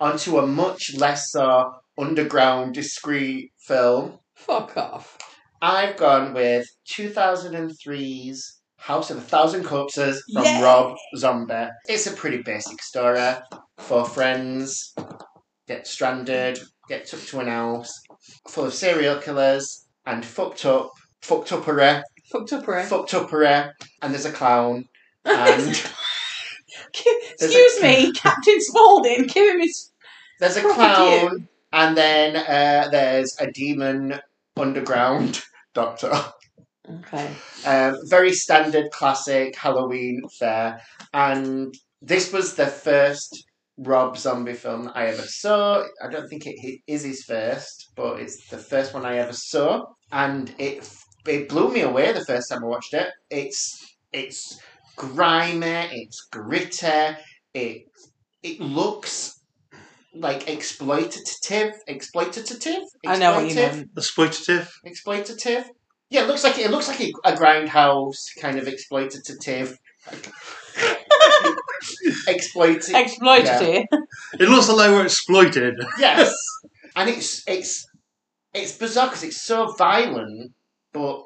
[0.00, 1.64] onto a much lesser,
[1.98, 5.18] underground, discreet film, Fuck off.
[5.62, 10.62] I've gone with 2003's House of a Thousand Corpses from Yay!
[10.62, 11.68] Rob Zombie.
[11.88, 13.34] It's a pretty basic story.
[13.78, 14.94] Four friends
[15.66, 17.92] get stranded, get took to an house
[18.48, 20.90] full of serial killers and fucked up,
[21.22, 22.02] fucked up uppery,
[22.34, 22.84] Fucked up, right?
[22.84, 24.88] fucked uppery, and there's a clown.
[25.24, 25.80] And
[27.40, 29.26] Excuse me, Captain Spaulding.
[29.26, 29.92] Give him his.
[30.40, 34.20] there's a clown, and then uh, there's a demon
[34.56, 35.42] underground
[35.74, 36.12] doctor.
[36.90, 37.30] Okay.
[37.64, 40.80] Um, very standard, classic Halloween fare.
[41.14, 43.44] And this was the first
[43.78, 45.84] Rob Zombie film I ever saw.
[46.02, 49.86] I don't think it is his first, but it's the first one I ever saw,
[50.12, 50.84] and it
[51.26, 53.08] it blew me away the first time I watched it.
[53.30, 54.60] It's it's
[54.96, 57.16] grimy, it's gritty,
[57.54, 57.86] it
[58.42, 59.40] it looks
[60.14, 62.82] like exploitative, exploitative.
[63.06, 63.76] I know what you Exploitive?
[63.76, 63.94] meant.
[63.94, 64.68] Exploitative.
[64.86, 65.64] exploitative.
[66.10, 69.76] Yeah, it looks like it looks like a, a grindhouse kind of exploitative.
[72.26, 72.94] Exploited.
[72.94, 73.84] Exploitative.
[74.40, 75.74] It looks like they were exploited.
[75.98, 76.32] yes,
[76.96, 77.86] and it's it's
[78.52, 80.52] it's bizarre because it's so violent,
[80.94, 81.24] but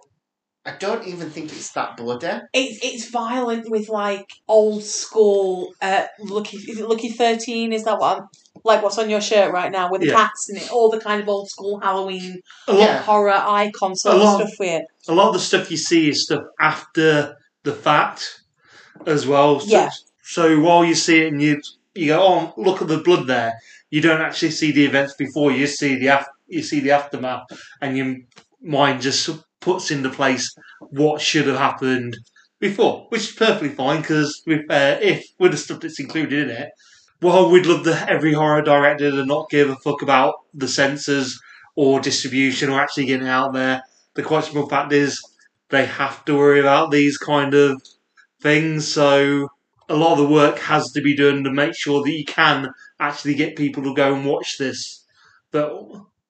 [0.66, 2.26] I don't even think it's that bloody.
[2.52, 5.72] It's it's violent with like old school.
[5.80, 7.72] Uh, Lucky is it Lucky Thirteen?
[7.72, 8.18] Is that what?
[8.18, 8.24] I'm,
[8.64, 10.14] like what's on your shirt right now with the Yeah.
[10.16, 14.16] cats and it, all the kind of old school Halloween A lot, horror icon sort
[14.16, 14.84] of lot- stuff with it.
[15.06, 18.42] a lot of the stuff you see is stuff after the fact
[19.06, 19.60] as well.
[19.60, 19.90] So, Yeah.
[20.22, 21.62] So while you see it and you
[21.94, 23.54] you go, oh, look at the blood there.
[23.90, 25.50] You don't actually see the events before.
[25.52, 27.44] You see the af- you see the aftermath,
[27.80, 28.16] and your
[28.60, 29.28] mind just
[29.60, 30.54] puts into place
[30.90, 32.16] what should have happened
[32.60, 36.70] before, which is perfectly fine because uh, if with the stuff that's included in it,
[37.20, 41.38] while we'd love the every horror director to not give a fuck about the censors
[41.76, 43.82] or distribution or actually getting out there,
[44.14, 45.20] the simple fact is
[45.70, 47.80] they have to worry about these kind of
[48.40, 48.86] things.
[48.86, 49.48] So
[49.88, 52.68] a lot of the work has to be done to make sure that you can
[53.00, 55.04] actually get people to go and watch this.
[55.50, 55.72] But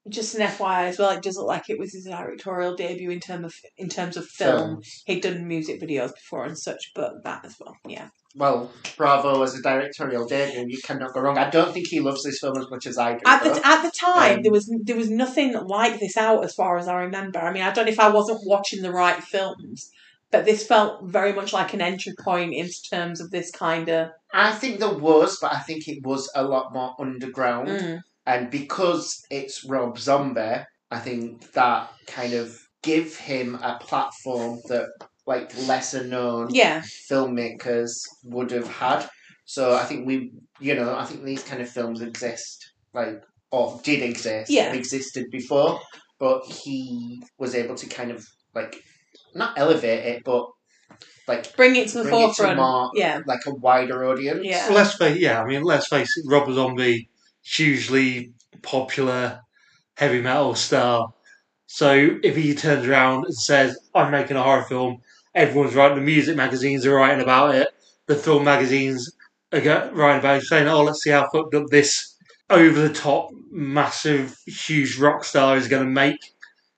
[0.08, 3.20] Just an FYI as well, it does look like it was his directorial debut in
[3.20, 4.82] term of in terms of film.
[5.06, 7.76] He'd done music videos before and such, but that as well.
[7.86, 8.08] Yeah.
[8.36, 11.38] Well, Bravo as a directorial debut, you cannot go wrong.
[11.38, 13.20] I don't think he loves this film as much as I do.
[13.26, 13.54] At though.
[13.54, 16.78] the at the time, Um, there was there was nothing like this out as far
[16.78, 17.38] as I remember.
[17.40, 19.90] I mean, I don't know if I wasn't watching the right films,
[20.30, 24.10] but this felt very much like an entry point in terms of this kind of.
[24.32, 27.68] I think there was, but I think it was a lot more underground.
[27.68, 30.60] Mm, And because it's Rob Zombie,
[30.90, 34.88] I think that kind of give him a platform that
[35.26, 37.92] like lesser known yeah, filmmakers
[38.24, 39.08] would have had.
[39.46, 43.80] So I think we, you know, I think these kind of films exist, like or
[43.82, 44.74] did exist, Yeah.
[44.74, 45.80] existed before,
[46.18, 48.76] but he was able to kind of like
[49.34, 50.50] not elevate it, but
[51.26, 52.58] like bring it to the bring it to forefront.
[52.58, 54.40] more yeah, like a wider audience.
[54.42, 54.68] Yeah.
[54.70, 57.08] let's face, yeah, I mean, let's face it, Rob Zombie,
[57.56, 58.32] hugely
[58.62, 59.40] popular
[59.96, 61.12] heavy metal star.
[61.66, 65.02] So if he turns around and says, "I'm making a horror film,"
[65.34, 65.98] everyone's writing.
[65.98, 67.68] The music magazines are writing about it.
[68.06, 69.12] The film magazines
[69.52, 69.60] are
[69.92, 72.14] writing about it, saying, "Oh, let's see how fucked up this
[72.50, 76.20] over-the-top, massive, huge rock star is going to make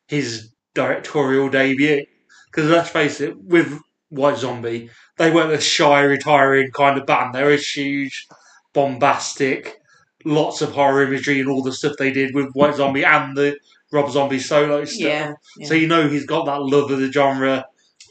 [0.09, 2.04] his directorial debut."
[2.46, 7.35] Because let's face it, with White Zombie, they weren't a shy, retiring kind of band.
[7.35, 8.26] They were a huge,
[8.72, 9.80] bombastic,
[10.24, 13.59] lots of horror imagery and all the stuff they did with White Zombie and the
[13.92, 15.00] Rob Zombie solo stuff.
[15.00, 15.66] yeah, yeah.
[15.66, 17.64] So you know he's got that love of the genre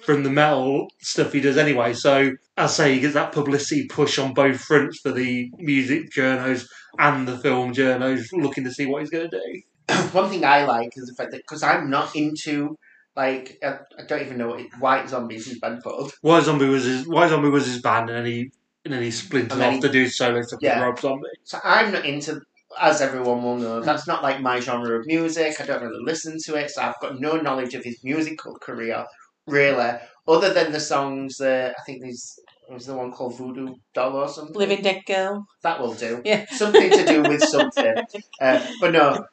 [0.04, 1.94] from the metal stuff he does anyway.
[1.94, 6.68] So I say he gets that publicity push on both fronts for the music journos
[6.98, 9.62] and the film journos looking to see what he's going to do.
[10.12, 12.78] One thing I like is the fact that because I'm not into
[13.16, 16.12] like I, I don't even know what it, White Zombies his band called.
[16.22, 18.52] White Zombie was his White Zombie was his band, and then he
[18.86, 20.80] and then he splintered And then off he- to do solo stuff Yeah.
[20.80, 21.28] with Rob Zombie.
[21.44, 22.42] So I'm not into,
[22.80, 25.60] as everyone will know, that's not like my genre of music.
[25.60, 29.06] I don't really listen to it, so I've got no knowledge of his musical career,
[29.48, 29.92] really,
[30.28, 32.40] other than the songs that I think there's
[32.70, 34.56] was the one called Voodoo Doll or something.
[34.56, 35.44] Living Dead Girl.
[35.64, 36.22] That will do.
[36.24, 36.46] Yeah.
[36.52, 37.96] Something to do with something.
[38.40, 39.26] Uh, but no,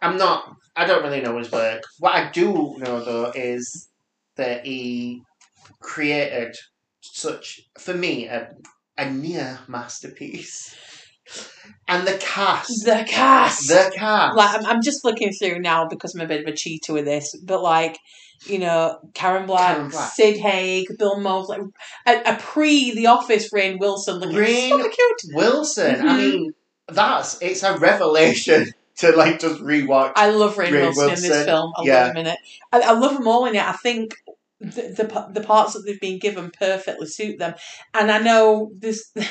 [0.00, 0.54] I'm not.
[0.74, 1.82] I don't really know his work.
[1.98, 3.90] What I do know though is
[4.36, 5.20] that he
[5.80, 6.56] created
[7.02, 8.48] such, for me, a,
[8.98, 10.74] a near masterpiece.
[11.86, 12.84] And the cast.
[12.84, 13.68] The cast.
[13.68, 14.36] The cast.
[14.36, 17.04] like I'm, I'm just looking through now because I'm a bit of a cheater with
[17.04, 17.98] this, but like
[18.46, 20.12] you know, Karen Black, Karen Black.
[20.12, 21.58] Sid Haig, Bill Moseley,
[22.06, 25.34] a, a pre The Office Rainn Wilson looking Rainn super cute.
[25.34, 25.96] Wilson.
[25.96, 26.18] I Mhm.
[26.18, 26.52] mean,
[26.86, 30.12] that's it's a revelation to like just rewatch.
[30.16, 31.72] I love Rain, Rainn Wilson, in this film.
[31.76, 32.02] I yeah.
[32.04, 32.38] love him in it.
[32.72, 33.62] I, I love them all in it.
[33.62, 34.14] I think
[34.60, 37.54] the, the the parts that they've been given perfectly suit them.
[37.94, 39.12] And I know this.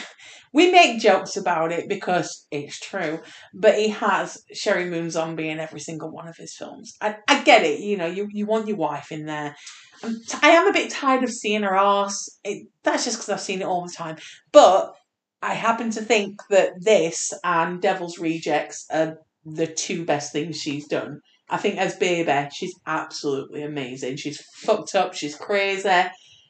[0.53, 3.19] We make jokes about it because it's true,
[3.53, 6.95] but he has Sheri Moon Zombie in every single one of his films.
[7.01, 9.55] I, I get it, you know, you, you want your wife in there.
[10.03, 12.29] I'm t- I am a bit tired of seeing her ass.
[12.43, 14.17] It, that's just because I've seen it all the time.
[14.51, 14.95] But
[15.41, 20.87] I happen to think that this and Devil's Rejects are the two best things she's
[20.87, 21.21] done.
[21.49, 24.17] I think as Baby, she's absolutely amazing.
[24.17, 25.13] She's fucked up.
[25.13, 26.03] She's crazy.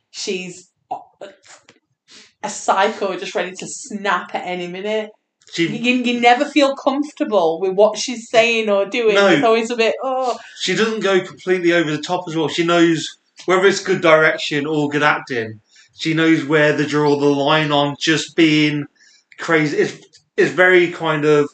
[0.10, 0.71] She's
[2.43, 5.12] a psycho, just ready to snap at any minute.
[5.51, 9.15] She You, you never feel comfortable with what she's saying or doing.
[9.15, 9.27] No.
[9.27, 12.47] It's always a bit, oh, she doesn't go completely over the top as well.
[12.47, 15.62] She knows whether it's good direction or good acting.
[15.95, 18.86] She knows where to draw the line on just being
[19.38, 19.77] crazy.
[19.77, 20.05] It's
[20.36, 21.49] it's very kind of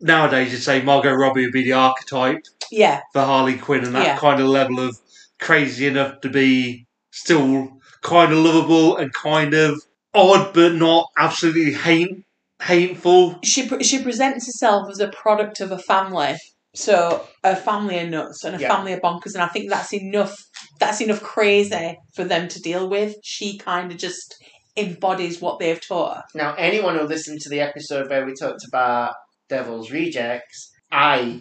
[0.00, 4.06] nowadays you'd say Margot Robbie would be the archetype yeah, for Harley Quinn and that
[4.06, 4.16] Yeah.
[4.18, 4.98] kind of level of
[5.40, 7.68] crazy enough to be still
[8.02, 9.80] kind of lovable and kind of
[10.14, 12.24] odd but not absolutely hate
[12.62, 13.38] hateful.
[13.44, 16.36] she pre- she presents herself as a product of a family.
[16.74, 18.68] So a family are nuts and a Yeah.
[18.74, 20.34] family are bonkers, and I think that's enough.
[20.80, 23.14] That's enough crazy for them to deal with.
[23.24, 24.34] She kind of just
[24.76, 26.22] embodies what they've taught her.
[26.34, 29.14] Now, anyone who listened to the episode where we talked about
[29.48, 31.40] Devil's Rejects, I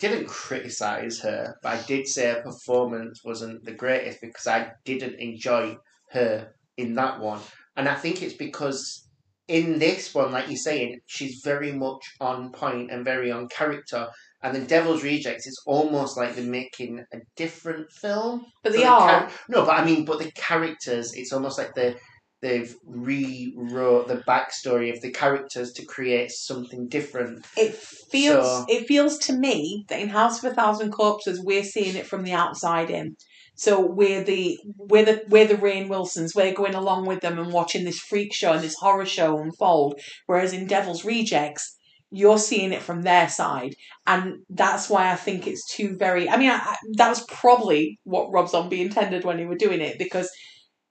[0.00, 5.20] didn't criticize her, but I did say her performance wasn't the greatest because I didn't
[5.20, 5.76] enjoy
[6.12, 7.40] her in that one.
[7.76, 9.08] And I think it's because
[9.46, 14.08] in this one, like you're saying, she's very much on point and very on character.
[14.42, 18.46] And then Devil's Rejects is almost like they're making a different film.
[18.62, 19.08] But they the are.
[19.08, 21.96] char- no, but I mean, but the characters, it's almost like they
[22.42, 27.46] they've rewrote the backstory of the characters to create something different.
[27.56, 31.64] It feels So- it feels to me that in House of a Thousand Corpses we're
[31.64, 33.16] seeing it from the outside in.
[33.54, 36.34] So we're the we're the we're the Rainn Wilsons.
[36.34, 40.00] We're going along with them and watching this freak show and this horror show unfold.
[40.26, 41.76] Whereas in Devil's Rejects,
[42.10, 43.74] you're seeing it from their side,
[44.06, 46.28] and that's why I think it's too very.
[46.28, 49.80] I mean, I, I, that was probably what Rob Zombie intended when he were doing
[49.80, 50.28] it because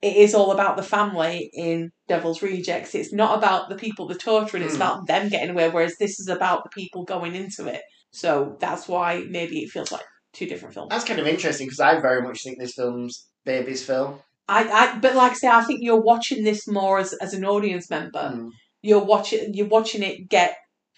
[0.01, 2.95] it is all about the family in Devil's Rejects.
[2.95, 4.77] It's not about the people they're torturing, it's Mm.
[4.77, 7.81] about them getting away, whereas this is about the people going into it.
[8.11, 10.89] So that's why maybe it feels like two different films.
[10.89, 14.19] That's kind of interesting because I very much think this film's baby's film.
[14.47, 17.45] I, I but like I say, I think you're watching this more as, as an
[17.45, 18.31] audience member.
[18.35, 18.49] Mm.
[18.81, 20.55] You're watching you're watching it get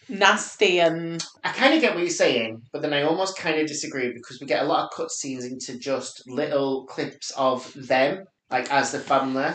[0.10, 3.68] nasty and I kind of get what you're saying, but then I almost kind of
[3.68, 8.72] disagree because we get a lot of cutscenes into just little clips of them, like
[8.72, 9.54] as the family.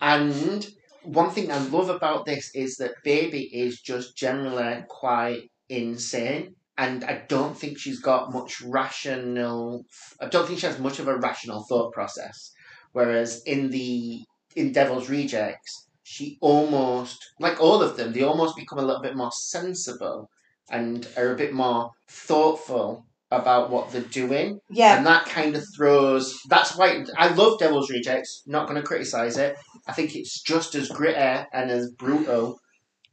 [0.00, 0.66] And
[1.02, 6.54] one thing I love about this is that Baby is just generally quite insane.
[6.78, 9.84] And I don't think she's got much rational.
[10.20, 12.52] I don't think she has much of a rational thought process.
[12.92, 18.78] Whereas in the in Devil's Rejects, she almost like all of them, they almost become
[18.78, 20.30] a little bit more sensible
[20.70, 23.06] and are a bit more thoughtful
[23.40, 24.60] about what they're doing.
[24.70, 24.96] yeah.
[24.96, 26.38] And that kind of throws.
[26.48, 28.42] That's why I love Devil's Rejects.
[28.46, 29.56] Not going to criticize it.
[29.86, 32.58] I think it's just as gritty and as brutal.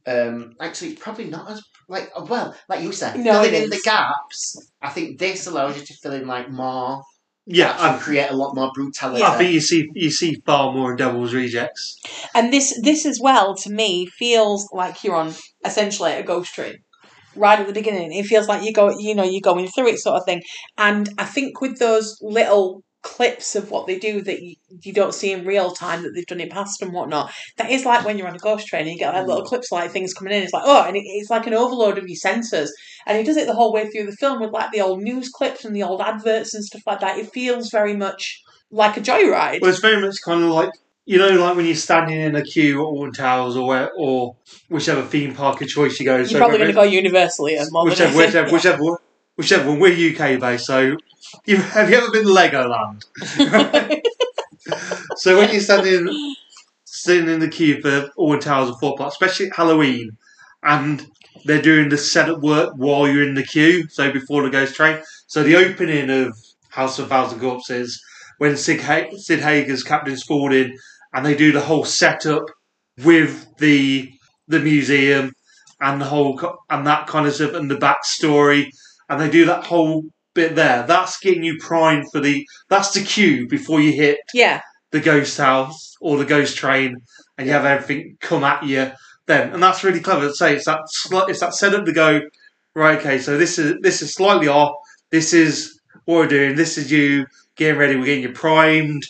[0.06, 4.56] Um, actually, probably not as like well, like you said, No, filling in the gaps.
[4.82, 7.02] I think this allows you to fill in like more.
[7.46, 9.22] Yeah, and create a lot more brutality.
[9.22, 12.00] I think you see you see far more in Devil's Rejects.
[12.34, 15.34] And this this as well to me feels like you're on
[15.64, 16.76] essentially a ghost train.
[17.36, 18.12] Right at the beginning.
[18.12, 20.42] It feels like you go you know, you're going through it sort of thing.
[20.78, 25.14] And I think with those little clips of what they do that you, you don't
[25.14, 28.16] see in real time that they've done in past and whatnot, that is like when
[28.18, 29.46] you're on a ghost train and you get like little mm.
[29.46, 30.42] clips like things coming in.
[30.42, 32.74] It's like, oh, and it, it's like an overload of your senses.
[33.06, 35.28] And he does it the whole way through the film with like the old news
[35.28, 37.18] clips and the old adverts and stuff like that.
[37.18, 39.60] It feels very much like a joyride.
[39.60, 40.70] Well, it's very much kind of like
[41.06, 44.36] you know, like when you're standing in a queue at Alton Towers or where, or
[44.68, 46.16] whichever theme park of choice you go.
[46.16, 48.44] You're so probably going to go universally and more whichever, than anything.
[48.44, 48.98] whichever, whichever, one-
[49.36, 49.80] whichever one.
[49.80, 50.96] We're UK based, so
[51.46, 54.00] you have you ever been to Legoland?
[55.16, 56.08] So when you're standing
[56.84, 60.16] standing in the queue for Alton Towers or Thorpe Park, especially at Halloween,
[60.62, 61.06] and
[61.44, 65.02] they're doing the setup work while you're in the queue, so before the ghost train.
[65.26, 66.36] So the opening of
[66.70, 68.02] House of Thousand Corpses,
[68.38, 70.76] when Sid, ha- Sid Haig's Captain Spaulding,
[71.14, 72.44] and they do the whole setup
[73.02, 74.10] with the
[74.48, 75.32] the museum
[75.80, 76.38] and the whole
[76.70, 78.66] and that kind of stuff and the backstory,
[79.08, 80.84] and they do that whole bit there.
[80.86, 82.46] That's getting you primed for the.
[82.68, 86.96] That's the cue before you hit yeah, the ghost house or the ghost train,
[87.38, 88.90] and you have everything come at you
[89.26, 90.28] then, and that's really clever.
[90.28, 90.80] To say it's that
[91.28, 92.20] it's that setup to go
[92.74, 92.98] right.
[92.98, 94.74] Okay, so this is this is slightly off.
[95.10, 96.56] This is what we're doing.
[96.56, 97.96] This is you getting ready.
[97.96, 99.02] We're getting you primed.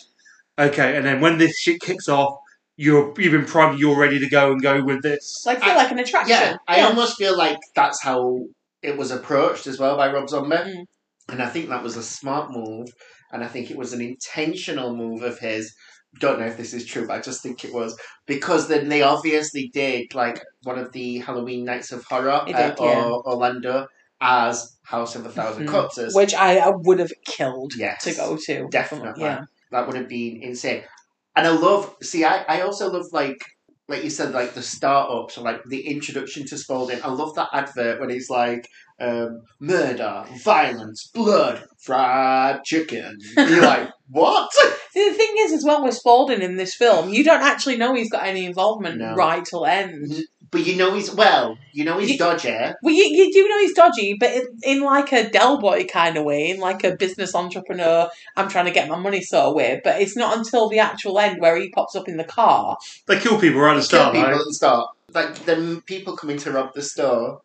[0.57, 2.37] Okay, and then when this shit kicks off,
[2.77, 3.79] you're you've been primed.
[3.79, 5.43] You're ready to go and go with this.
[5.45, 6.35] like feel I- like an attraction.
[6.35, 8.45] Yeah, I almost feel like that's how
[8.81, 10.55] it was approached as well by Rob Zombie.
[10.55, 10.85] Mm.
[11.29, 12.87] And I think that was a smart move.
[13.31, 15.73] And I think it was an intentional move of his.
[16.19, 17.97] Don't know if this is true, but I just think it was.
[18.27, 22.69] Because then they obviously did like one of the Halloween Nights of Horror They uh,
[22.69, 23.03] did, yeah.
[23.05, 23.87] or Orlando
[24.21, 25.71] as House of a 1000 Mhm.
[25.71, 26.15] Corpses.
[26.15, 28.67] which I, I would have killed Yes, to go to.
[28.69, 29.23] definitely.
[29.23, 29.41] Yeah.
[29.71, 30.83] That would have been insane.
[31.35, 33.37] And I love see I, I also love like
[33.87, 37.03] like you said, like the startups or like the introduction to Spaulding.
[37.03, 38.67] I love that advert when he's like
[38.99, 43.17] um, murder, violence, blood, fried chicken.
[43.37, 44.49] And you're like, what?
[44.95, 48.09] The thing is, as well, with Spaulding in this film, you don't actually know he's
[48.09, 49.13] got any involvement No.
[49.13, 50.11] right till end.
[50.51, 52.49] But you know he's well, you know he's You- dodgy.
[52.81, 56.17] Well, you, you do know he's dodgy, but in, in like a Del Boy kind
[56.17, 59.55] of way, in like a business entrepreneur, I'm trying to get my money sort of
[59.55, 59.81] way.
[59.83, 62.77] But it's not until the actual end where he pops up in the car.
[63.07, 64.13] They kill people right at the start.
[64.13, 64.25] Kill start.
[64.25, 64.39] people right?
[64.39, 64.89] at the start.
[65.13, 67.41] Like the people coming to rob the store.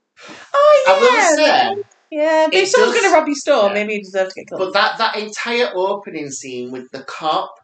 [0.52, 2.46] Oh I will yeah, say, yeah.
[2.46, 3.74] But if someone's going to rob your store, yeah.
[3.74, 4.60] maybe you deserve to get killed.
[4.60, 7.54] But that that entire opening scene with the cop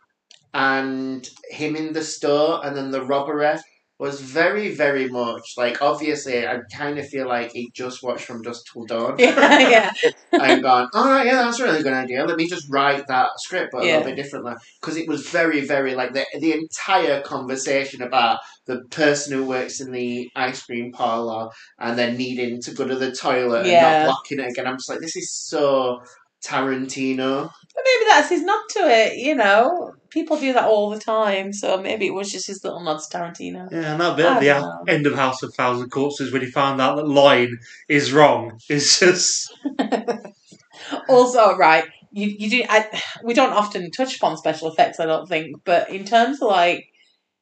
[0.55, 3.59] and him in the store and then the robbery,
[3.99, 8.43] was very, very much like obviously I kind of feel like he just watched From
[8.43, 10.11] Dusk Till Dawn yeah, yeah.
[10.33, 12.25] and gone, all right, yeah, that's a really good idea.
[12.25, 15.61] Let me just write that script, but a little bit differently because it was very,
[15.67, 20.93] very like the the entire conversation about the person who works in the ice cream
[20.93, 24.67] parlor and then needing to go to the toilet and not blocking it again.
[24.67, 26.03] I'm just like, this is so
[26.47, 27.51] Tarantino.
[27.75, 29.93] But maybe that's his nod to it, you know.
[30.11, 33.19] People do that all the time, so maybe it was just his little nod to
[33.19, 33.71] Tarantino.
[33.71, 34.85] Yeah, and that bit I at the know.
[34.89, 38.99] end of House of Thousand Corpses when he found out that lying is wrong is
[38.99, 39.53] just
[41.09, 42.65] Also, right, you you do.
[42.69, 46.49] I, we don't often touch upon special effects, I don't think, but in terms of
[46.49, 46.87] like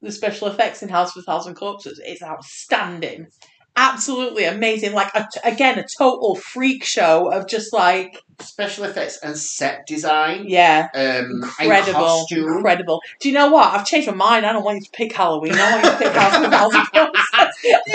[0.02, 3.26] the special effects in House of a Thousand Corpses, it's outstanding,
[3.76, 4.92] absolutely amazing.
[4.92, 10.46] Like a, again, a total freak show of just like Special effects and set design.
[10.48, 13.00] yeah, Um, incredible, incredible.
[13.20, 13.72] Do you know what?
[13.72, 14.44] I've changed my mind.
[14.44, 15.52] I don't want you to pick Halloween.
[15.54, 16.82] I want you to pick House of Thousand.
[17.62, 17.84] Yes!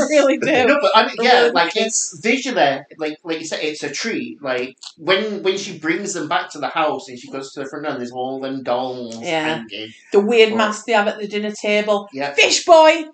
[0.00, 0.46] I really do.
[0.66, 1.80] No, but I mean, yeah, really like do.
[1.80, 4.40] it's visually, like like you said, it's a treat.
[4.40, 7.66] Like when when she brings them back to the house and she goes to the
[7.68, 9.56] front door, and there's all them dolls Yeah.
[9.58, 9.92] hanging.
[10.12, 10.56] The weird Oh.
[10.56, 12.08] mask they have at the dinner table.
[12.12, 13.06] Yeah, Fish boy.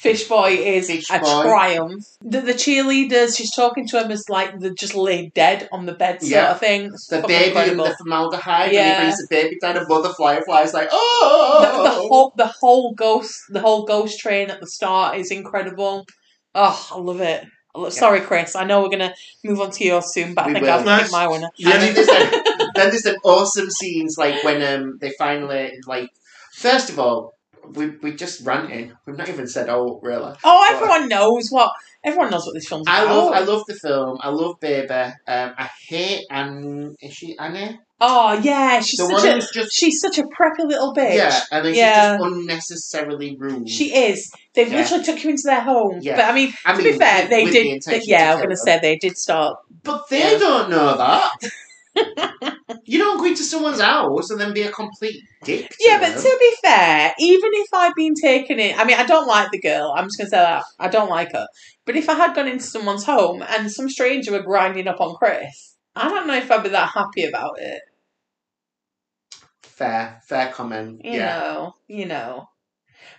[0.00, 1.42] Fish boy is Fish a boy.
[1.42, 2.04] triumph.
[2.22, 5.94] The, the cheerleaders, she's talking to him as like they're just laid dead on the
[5.94, 6.50] bed sort Yeah.
[6.52, 6.86] of thing.
[6.86, 7.84] It's the baby incredible.
[7.84, 8.72] and the formaldehyde.
[8.72, 8.80] Yeah.
[8.82, 12.46] When he brings the baby down, and Mother Firefly is like, oh, the whole the
[12.46, 16.06] whole ghost the whole ghost train at the start is incredible.
[16.54, 17.44] Oh, I love it.
[17.76, 17.88] Yeah.
[17.90, 18.56] Sorry, Chris.
[18.56, 20.72] I know we're gonna move on to yours soon, but I We think will.
[20.88, 21.50] I'll pick my winner.
[21.58, 22.30] the And only then there's, like,
[22.74, 26.08] then there's some awesome scenes like when um they finally like
[26.54, 27.34] first of all
[27.74, 28.92] we we just ranting.
[29.06, 30.34] We've not even said oh really.
[30.44, 31.70] Oh, everyone knows what
[32.04, 33.14] everyone knows what this film's I about.
[33.16, 34.18] love I love the film.
[34.20, 34.92] I love Baby.
[34.92, 35.14] Um,
[35.58, 36.94] I hate Anne.
[37.00, 37.78] Is she Annie?
[37.98, 41.16] oh yeah, she's the such one a just she's such a preppy little bitch.
[41.16, 42.12] yeah, and then Yeah.
[42.16, 43.68] she's just unnecessarily rude.
[43.70, 44.30] She is.
[44.54, 44.78] They've Yeah.
[44.80, 45.98] literally took you into their home.
[46.02, 46.16] Yeah.
[46.16, 47.82] But I mean, I to mean, be fair, with- they with did.
[47.82, 48.56] to yeah, I'm going to them.
[48.56, 49.56] say they did start.
[49.82, 50.38] But they Yeah.
[50.38, 51.30] don't know that.
[52.84, 55.74] you don't go into someone's house and then be a complete dick.
[55.80, 56.22] Yeah, but them.
[56.22, 59.60] to be fair, even if I'd been taken in, I mean, I don't like the
[59.60, 59.94] girl.
[59.96, 61.46] I'm just going to say that I don't like her.
[61.84, 65.14] But if I had gone into someone's home and some stranger were grinding up on
[65.16, 67.82] Chris, I don't know if I'd be that happy about it.
[69.62, 71.02] fair, fair comment.
[71.04, 71.38] You yeah.
[71.38, 72.48] know, you know.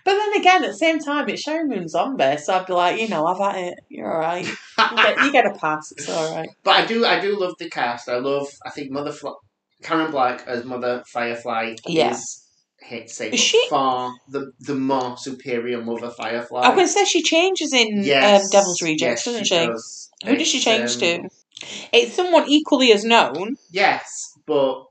[0.04, 3.00] But then again, at the same time, it's Sharon Moon Zombie, so I'd be like,
[3.00, 3.74] you know, I've had it.
[3.88, 4.46] You're all right.
[4.46, 5.92] You get, you get a pass.
[5.92, 6.48] It's all right.
[6.62, 8.08] But I do, I do love the cast.
[8.08, 9.12] I love, I think Mother
[9.82, 12.10] Karen Black as Mother Firefly Yeah.
[12.12, 12.44] is
[13.06, 16.62] say, she- far the the more superior Mother Firefly.
[16.62, 19.66] I going say she changes in Yes, um, Devil's Rejects, yes, doesn't she?
[19.66, 20.10] does.
[20.24, 21.28] Who does she change um, to?
[21.92, 23.56] It's someone equally as known.
[23.70, 24.84] Yes, but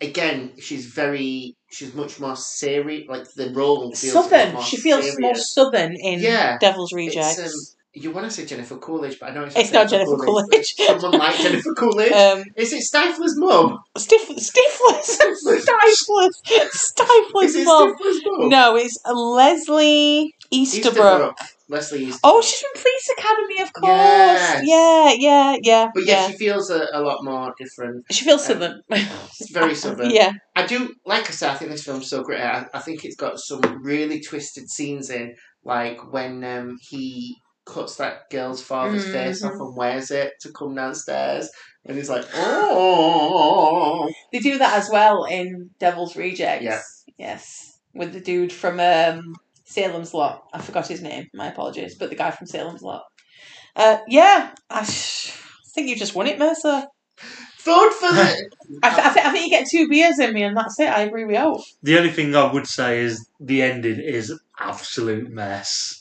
[0.00, 3.08] again, she's very, she's much more serious.
[3.08, 4.54] Like the role feels Southern.
[4.54, 5.20] more She feels serious.
[5.20, 6.58] more southern in Yeah.
[6.58, 7.38] Devil's Rejects.
[7.38, 7.50] um,
[7.94, 10.74] you want to say Jennifer Coolidge, but I know it's, It's not Jennifer Coolidge.
[10.76, 12.12] Someone like Jennifer Coolidge.
[12.12, 13.78] um, Is it Stifler's mum?
[13.96, 16.42] Stiff, Stifless, Stifless,
[16.72, 17.94] Stifless Is it mum.
[17.96, 18.48] Stifler's mum?
[18.50, 21.36] No, it's Leslie Easterbrook.
[21.68, 22.12] Leslie.
[22.24, 23.88] Oh, she's from Police Academy, of course.
[23.90, 24.62] Yes.
[24.64, 25.90] Yeah, yeah, yeah.
[25.94, 26.30] But yeah, yeah.
[26.30, 28.04] she feels a, a lot more different.
[28.10, 28.82] She feels um, southern.
[28.90, 30.10] It's very southern.
[30.10, 30.32] yeah.
[30.56, 32.40] I do, like I said, I think this film's so great.
[32.40, 37.96] I, I think it's got some really twisted scenes in, like when um, he cuts
[37.96, 39.60] that girl's father's face off Mhm.
[39.66, 41.50] and wears it to come downstairs,
[41.84, 44.10] and he's like, oh.
[44.32, 46.64] They do that as well in Devil's Rejects.
[46.64, 46.80] Yeah.
[47.18, 47.78] Yes.
[47.94, 49.34] With the dude from um,
[49.68, 50.44] Salem's Lot.
[50.52, 51.28] I forgot his name.
[51.34, 51.94] My apologies.
[51.96, 53.04] But the guy from Salem's Lot.
[53.76, 54.54] Uh, yeah.
[54.70, 56.86] I, sh- I think you just won it, Mercer.
[57.64, 58.22] Vote for the.
[58.82, 60.88] I, th- I, th- I think you get two beers in me and that's it.
[60.88, 61.62] I agree with you.
[61.82, 66.00] The only thing I would say is the ending is absolute mess.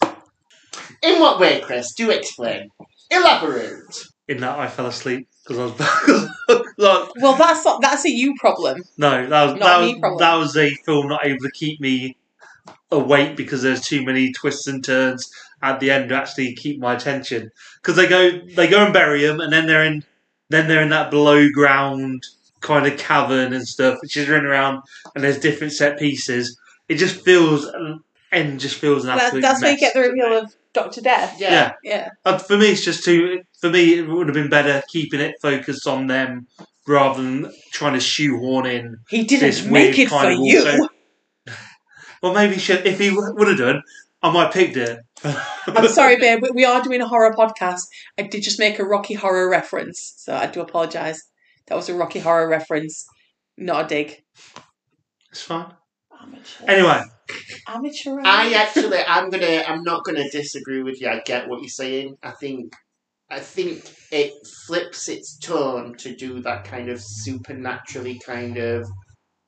[1.03, 1.93] In what way, Chris?
[1.93, 2.69] Do explain.
[3.11, 4.07] Elaborate.
[4.29, 8.33] In that I fell asleep because I was like, Well, that's not, that's a you
[8.39, 8.81] problem.
[8.97, 10.19] no, that was Not that me was, problem.
[10.19, 12.15] that was a film not able to keep me
[12.91, 15.29] awake because there's too many twists and turns
[15.61, 17.49] at the end to actually keep my attention.
[17.81, 20.03] Because they go they go and bury him, and then they're in
[20.49, 22.23] then they're in that below ground
[22.61, 24.81] kind of cavern and stuff, which is running around,
[25.15, 26.57] and there's different set pieces.
[26.89, 27.65] It just feels
[28.31, 29.41] and just feels an That, absolute.
[29.41, 31.35] that's where you get the reveal of Doctor Death.
[31.39, 31.51] Yeah.
[31.51, 31.71] Yeah.
[31.83, 32.09] Yeah.
[32.25, 33.41] Uh, for me, it's just too.
[33.59, 36.47] For me, it would have been better keeping it focused on them
[36.87, 38.97] rather than trying to shoehorn in.
[39.09, 40.59] He didn't This make weird it for you.
[40.65, 40.89] also-
[42.27, 43.81] Well, maybe he should, if he would have done,
[44.21, 44.99] I might have picked it.
[45.23, 46.39] I'm sorry, babe.
[46.41, 47.83] but We are doing a horror podcast.
[48.17, 51.23] I did just make a Rocky Horror reference, so I do apologise.
[51.67, 53.07] That was a Rocky Horror reference,
[53.57, 54.23] not a dig.
[55.31, 55.71] It's fine.
[56.21, 56.65] Amateur.
[56.67, 57.01] Anyway,
[57.65, 58.19] Amateur.
[58.25, 61.07] I actually, I'm gonna, I'm not gonna disagree with you.
[61.07, 62.17] I get what you're saying.
[62.21, 62.73] I think,
[63.29, 64.33] I think it
[64.65, 68.85] flips its tone to do that kind of supernaturally kind of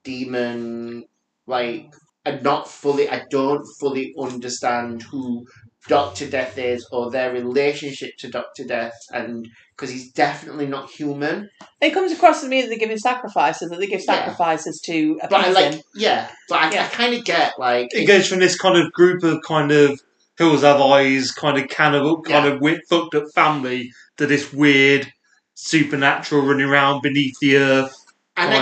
[0.06, 1.04] demon,
[1.46, 1.92] like,
[2.30, 3.10] and not fully.
[3.10, 5.46] I don't fully understand who
[5.88, 11.50] Doctor Death is or their relationship to Doctor Death, and because he's definitely not human.
[11.82, 14.14] It comes across to me that they're giving sacrifices, that they give Yeah.
[14.16, 15.82] sacrifices to appease But I like, him.
[15.96, 16.84] yeah, but I, Yeah.
[16.86, 20.00] I kind of get like it goes from this kind of group of kind of
[20.38, 25.08] hills have eyes, kind of cannibal, kind of wi- fucked up family to this weird
[25.56, 27.94] supernatural running around beneath the earth.
[28.40, 28.54] And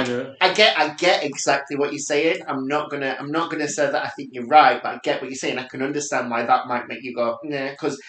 [0.41, 2.41] I, I get I get exactly what you're saying.
[2.47, 5.21] I'm not gonna I'm not gonna say that I think you're right, but I get
[5.21, 5.59] what you're saying.
[5.59, 8.01] I can understand why that might make you go nah, because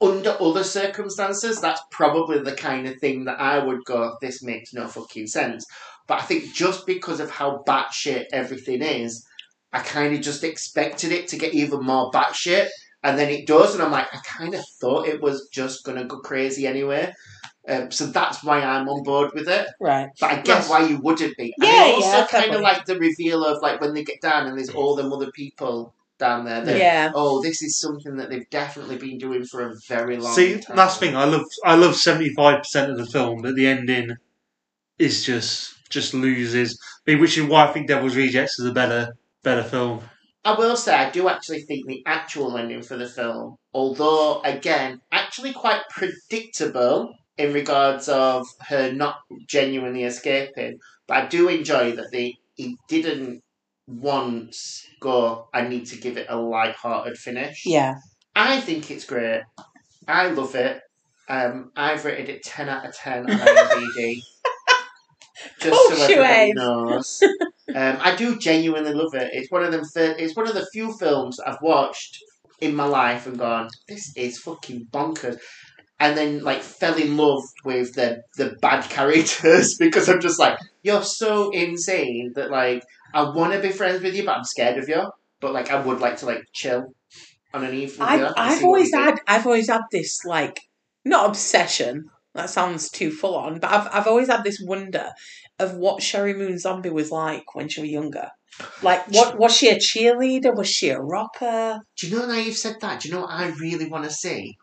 [0.00, 4.16] under other circumstances, that's probably the kind of thing that I would go.
[4.20, 5.64] This makes no fucking sense.
[6.06, 9.24] But I think just because of how batshit everything is,
[9.72, 12.68] I kind of just expected it to get even more batshit,
[13.02, 16.04] and then it does, and I'm like, I kind of thought it was just gonna
[16.04, 17.12] go crazy anyway.
[17.66, 19.66] Um, so that's why I'm on board with it.
[19.80, 20.10] Right.
[20.20, 20.68] But I get Yes.
[20.68, 21.54] why you wouldn't be.
[21.58, 24.20] And Yeah, I also yeah, kind of like the reveal of like when they get
[24.20, 26.62] down and there's all them other people down there.
[26.62, 27.12] That, Yeah.
[27.14, 30.76] Oh, this is something that they've definitely been doing for a very long See, time.
[30.76, 31.16] that's the thing.
[31.16, 34.16] I love I love seventy five percent of the film, but the ending
[34.98, 36.78] is just just loses.
[37.06, 40.02] I mean, which is why I think Devil's Rejects is a better better film.
[40.44, 45.00] I will say I do actually think the actual ending for the film, although again,
[45.10, 49.16] actually quite predictable in regards of her not
[49.46, 53.42] genuinely escaping, but I do enjoy that they he didn't
[53.86, 57.64] once go, I need to give it a light-hearted finish.
[57.66, 57.96] Yeah.
[58.34, 59.42] I think it's great.
[60.08, 60.80] I love it.
[61.28, 64.20] Um, I've rated it 10 out of 10 on IMDb.
[65.60, 67.22] Just so you everybody knows.
[67.74, 69.30] Um, I do genuinely love it.
[69.32, 69.82] It's one of them.
[69.94, 72.18] It's one of the few films I've watched
[72.60, 75.38] in my life and gone, "This is fucking bonkers,"
[76.00, 80.58] and then like fell in love with the the bad characters because I'm just like,
[80.82, 82.82] "You're so insane that like
[83.14, 85.02] I want to be friends with you, but I'm scared of you.
[85.40, 86.94] But like I would like to like chill
[87.52, 90.60] on an evening." I've, I've always had I've always had this like
[91.04, 95.10] not obsession that sounds too full on but I've, I've always had this wonder
[95.58, 98.30] of what Sheri Moon Zombie was like when she was younger
[98.82, 102.56] like what was she a cheerleader was she a rocker Do you know now you've
[102.56, 103.00] said that?
[103.00, 104.56] Do you know what I really want to see?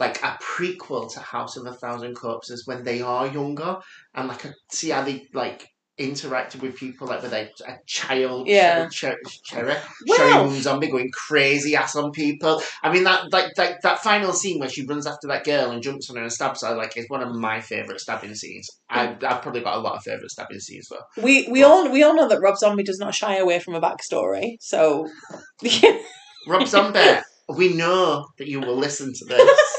[0.00, 3.76] Like a prequel to House of a Thousand Corpses when they are younger,
[4.14, 5.68] and like a, see how they like
[6.00, 8.88] interacted with people, like with a, a child, Yeah.
[8.88, 9.74] Cher- Cherry,
[10.08, 12.62] Well- Sheri Zombie going crazy ass on people.
[12.82, 15.82] I mean that like, like that final scene where she runs after that girl and
[15.82, 18.66] jumps on her and stabs her, like is one of my favourite stabbing scenes.
[18.88, 21.22] I, I've probably got a lot of favourite stabbing scenes though.
[21.22, 23.80] we we all we all know that Rob Zombie does not shy away from a
[23.82, 25.06] backstory so
[26.48, 27.20] Rob Zombie,
[27.54, 29.60] we know that you will listen to this.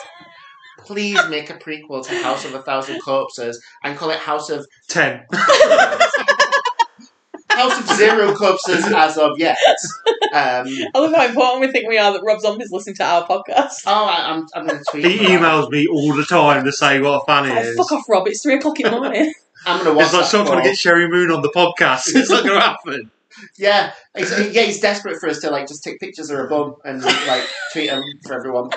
[0.85, 4.65] Please make a prequel to House of a Thousand Corpses and call it House of
[4.87, 5.25] Ten.
[7.49, 9.57] House of Zero Corpses as of yet.
[10.33, 13.27] Um, I love how important we think we are that Rob Zombie's listening to our
[13.27, 15.05] podcast oh, I, I'm, I'm going to tweet.
[15.05, 15.27] He that.
[15.27, 17.75] emails me all the time to say what a fan he oh, is.
[17.75, 19.33] fuck off Rob it's three o'clock in the morning
[19.65, 20.27] I'm going to watch It's like that.
[20.29, 22.15] stop trying to get Sheri Moon on the podcast.
[22.15, 23.11] It's not going to happen.
[23.57, 26.75] Yeah, he's, yeah, he's desperate for us to like just take pictures of her bum
[26.83, 28.69] and like tweet them for everyone.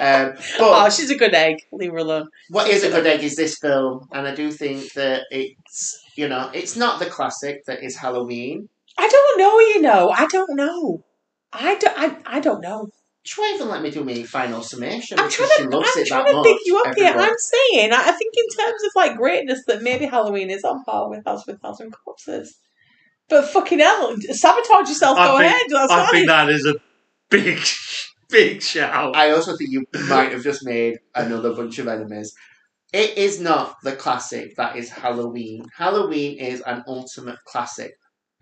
[0.00, 3.22] Um, but oh she's a good egg leave her alone what is a good egg
[3.22, 7.64] is this film, and I do think that it's you know it's not the classic
[7.66, 8.68] that is Halloween.
[8.98, 10.10] I don't know, you know.
[10.10, 11.04] I don't know.
[11.52, 12.90] I don't, I, I don't know.
[13.38, 16.44] Won't even let me do my final summation I'm trying to, I'm trying to much.
[16.44, 17.14] pick you up here.
[17.16, 20.82] I'm saying, I, I think in terms of like greatness, that maybe Halloween is on
[20.84, 22.58] par with House with Thousand Corpses.
[23.32, 25.16] But fucking hell, sabotage yourself.
[25.18, 25.66] I go think- ahead.
[25.70, 26.10] That's I fine.
[26.10, 26.74] think that is a
[27.30, 27.58] big,
[28.28, 29.16] big shout.
[29.16, 32.34] I also think you might have just made another bunch of enemies.
[32.92, 35.64] It is not the classic that is Halloween.
[35.74, 37.94] Halloween is an ultimate classic.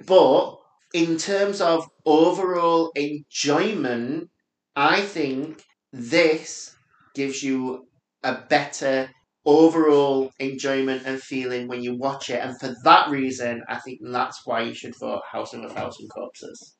[0.04, 0.56] But
[0.92, 4.28] in terms of overall enjoyment,
[4.74, 5.62] I think
[5.92, 6.74] this
[7.14, 7.86] gives you
[8.24, 9.08] a better
[9.46, 12.42] overall enjoyment and feeling when you watch it.
[12.42, 16.08] And for that reason, I think that's why you should vote House of a Thousand
[16.08, 16.74] Corpses.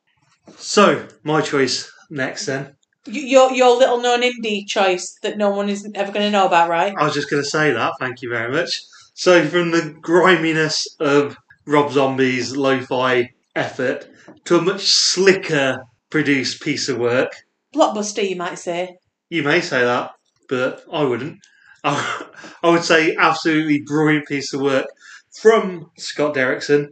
[0.57, 2.77] So, my choice next then.
[3.07, 6.69] Your your little known indie choice that no one is ever going to know about,
[6.69, 6.93] right?
[6.99, 7.93] I was just going to say that.
[7.99, 8.83] Thank you very much.
[9.15, 11.37] So, from the griminess of
[11.67, 14.09] Rob Zombie's lo fi effort
[14.45, 15.79] to a much slicker
[16.11, 17.33] produced piece of work,
[17.75, 18.97] Blockbuster, you might say.
[19.31, 20.11] you may say that,
[20.49, 21.39] but I wouldn't.
[21.85, 22.27] I
[22.63, 24.87] I would say absolutely brilliant piece of work
[25.41, 26.89] from Scott Derrickson.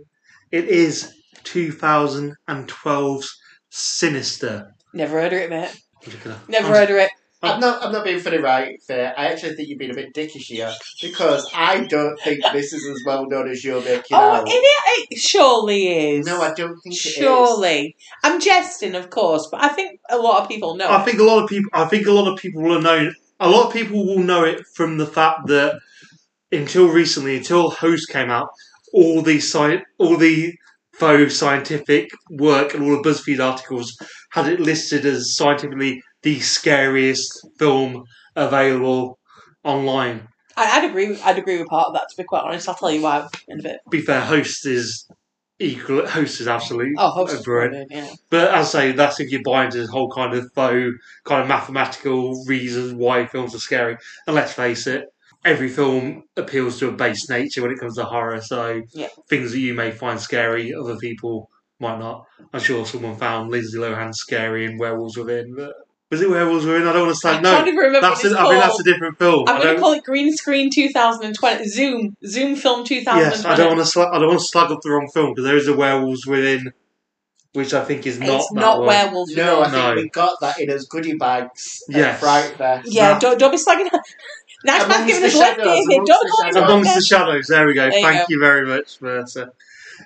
[0.51, 1.13] It is
[1.45, 3.37] 2012's
[3.71, 4.75] Sinister.
[4.95, 5.71] Never heard of it, mate.
[6.07, 7.11] I'm gonna- Never I'm- heard of it.
[7.41, 7.85] I'm not.
[7.85, 8.83] I'm not being funny, right?
[8.83, 9.15] Fair.
[9.17, 12.85] I actually think you've been a bit dickish here because I don't think this is
[12.89, 14.49] as well known as you're making Oh, out.
[14.49, 16.27] it, it surely is.
[16.27, 17.13] No, I don't think it is.
[17.15, 17.95] Surely.
[18.25, 20.91] I'm jesting, of course, but I think a lot of people know.
[20.91, 21.71] I think a lot of people.
[21.73, 23.09] I think a lot of people will know.
[23.41, 25.79] A lot of people will know it from the fact that
[26.51, 28.49] until recently, until Host came out,
[28.93, 30.55] all the sci- all the
[30.95, 33.97] faux scientific work and all the BuzzFeed articles
[34.31, 39.19] had it listed as scientifically the scariest film available
[39.63, 40.27] online.
[40.57, 41.21] I, I'd agree.
[41.23, 42.09] I'd agree with part of that.
[42.09, 43.81] To be quite honest, I'll tell you why in a bit.
[43.91, 45.07] Be fair, Host is
[45.59, 46.07] equal.
[46.07, 46.95] Host is absolute.
[46.99, 47.89] Oh, host is brilliant.
[47.89, 48.15] brilliant, yeah.
[48.31, 50.91] But as I say, that's if you buy into this whole kind of faux,
[51.25, 53.97] kind of mathematical reasons why films are scary.
[54.27, 55.05] And let's face it,
[55.45, 58.41] every film appeals to a base nature when it comes to horror.
[58.41, 59.09] So Yeah.
[59.29, 61.51] things that you may find scary, other people
[61.81, 62.25] might not.
[62.53, 65.55] I'm sure someone found Lindsay Lohan scary in Werewolves Within.
[65.55, 65.75] But
[66.11, 66.87] was it Werewolves Within?
[66.87, 67.51] I don't want to I say no.
[67.57, 69.45] can't even remember That's what a, it's I mean that's a different film.
[69.49, 71.65] I'm I going to call it Green Screen 2020.
[71.69, 72.17] Zoom.
[72.27, 73.21] Zoom Film 2020.
[73.21, 73.87] yes, I don't want to.
[73.87, 76.27] Sl- I don't want to slug up the wrong film because there is a Werewolves
[76.27, 76.73] Within,
[77.53, 78.87] which I think is not It's that not one.
[78.89, 79.37] werewolves.
[79.37, 79.95] No, I think No.
[79.97, 81.83] we got that in as goodie bags.
[81.91, 82.21] at Yes.
[82.21, 82.89] Fright Fest.
[82.91, 83.91] Yeah, That- don't, don't be slagging.
[84.65, 85.85] Nice Amongst man giving the us left shadows, here.
[85.85, 86.71] amongst Don't the call me shadows.
[86.71, 87.01] Amongst the there.
[87.19, 87.47] shadows.
[87.47, 87.89] There we go.
[87.91, 89.53] There you Thank you very much, Berta.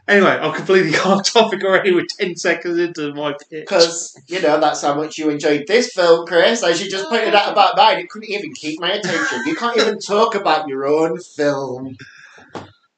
[0.08, 1.94] Anyway, I've completely gone off topic already.
[1.94, 3.48] We're ten seconds into my pitch.
[3.50, 6.62] Because, you know, that's how much you enjoyed this film, Chris.
[6.62, 9.46] As you just pointed out about mine, it couldn't even keep my attention.
[9.46, 11.96] You can't even talk about your own film.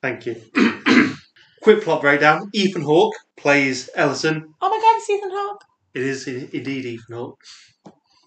[0.02, 0.36] Thank you.
[1.62, 2.50] Quick plot breakdown.
[2.52, 4.54] Ethan Hawke plays Ellison.
[4.60, 5.64] Oh my god, it's Ethan Hawke.
[5.94, 7.40] It is indeed Ethan Hawke.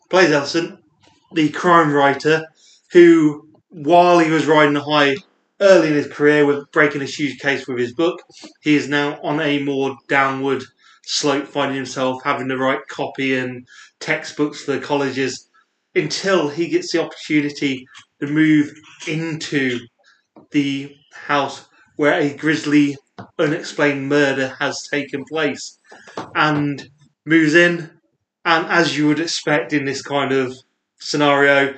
[0.10, 0.80] Plays Ellison,
[1.34, 2.48] the crime writer,
[2.94, 5.18] who, while he was riding a high
[5.62, 8.22] early in his career with breaking a huge case with his book,
[8.62, 10.64] he is now on a more downward
[11.06, 13.68] slope, finding himself having to write copy and
[14.00, 15.50] textbooks for the colleges
[15.96, 17.88] until he gets the opportunity
[18.20, 18.74] to move
[19.08, 19.80] into
[20.52, 22.96] the house where a grisly,
[23.40, 25.80] unexplained murder has taken place.
[26.36, 26.90] And
[27.26, 27.92] moves in,
[28.46, 30.56] and as you would expect in this kind of
[31.00, 31.76] scenario,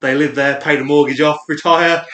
[0.00, 2.04] they live there, pay the mortgage off, retire.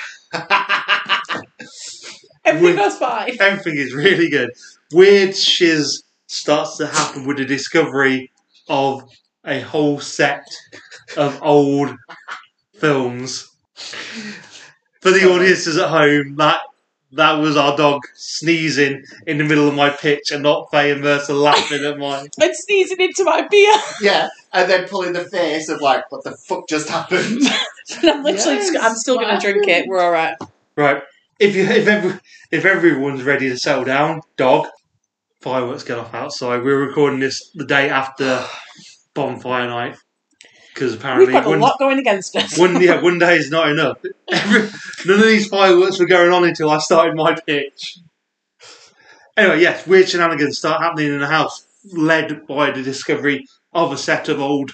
[2.56, 3.36] Everything goes fine.
[3.40, 4.50] Everything is really good.
[4.92, 8.30] Weird shiz starts to happen with the discovery
[8.68, 9.04] of
[9.44, 10.46] a whole set
[11.16, 11.94] of old
[12.76, 13.50] films.
[15.00, 16.60] For the audiences at home, that
[17.12, 21.00] that was our dog sneezing in the middle of my pitch and not Faye and
[21.00, 22.26] Mercer laughing at mine.
[22.42, 23.72] And sneezing into my beer.
[24.00, 27.42] yeah, and then pulling the face of, like, what the fuck just happened?
[28.00, 29.86] And I'm literally, Yes, I'm still going to drink it.
[29.86, 30.36] We're all right.
[30.74, 31.02] Right.
[31.38, 32.20] If you if every,
[32.50, 34.66] if everyone's ready to settle down, dog,
[35.40, 36.62] fireworks get off outside.
[36.62, 38.44] We're recording this the day after
[39.14, 39.96] bonfire night
[40.72, 42.58] because apparently We've got a one, lot going against us.
[42.58, 43.98] one yeah one day is not enough.
[44.30, 44.68] Every,
[45.06, 47.98] none of these fireworks were going on until I started my pitch.
[49.36, 53.98] Anyway, yes, weird shenanigans start happening in the house, led by the discovery of a
[53.98, 54.70] set of old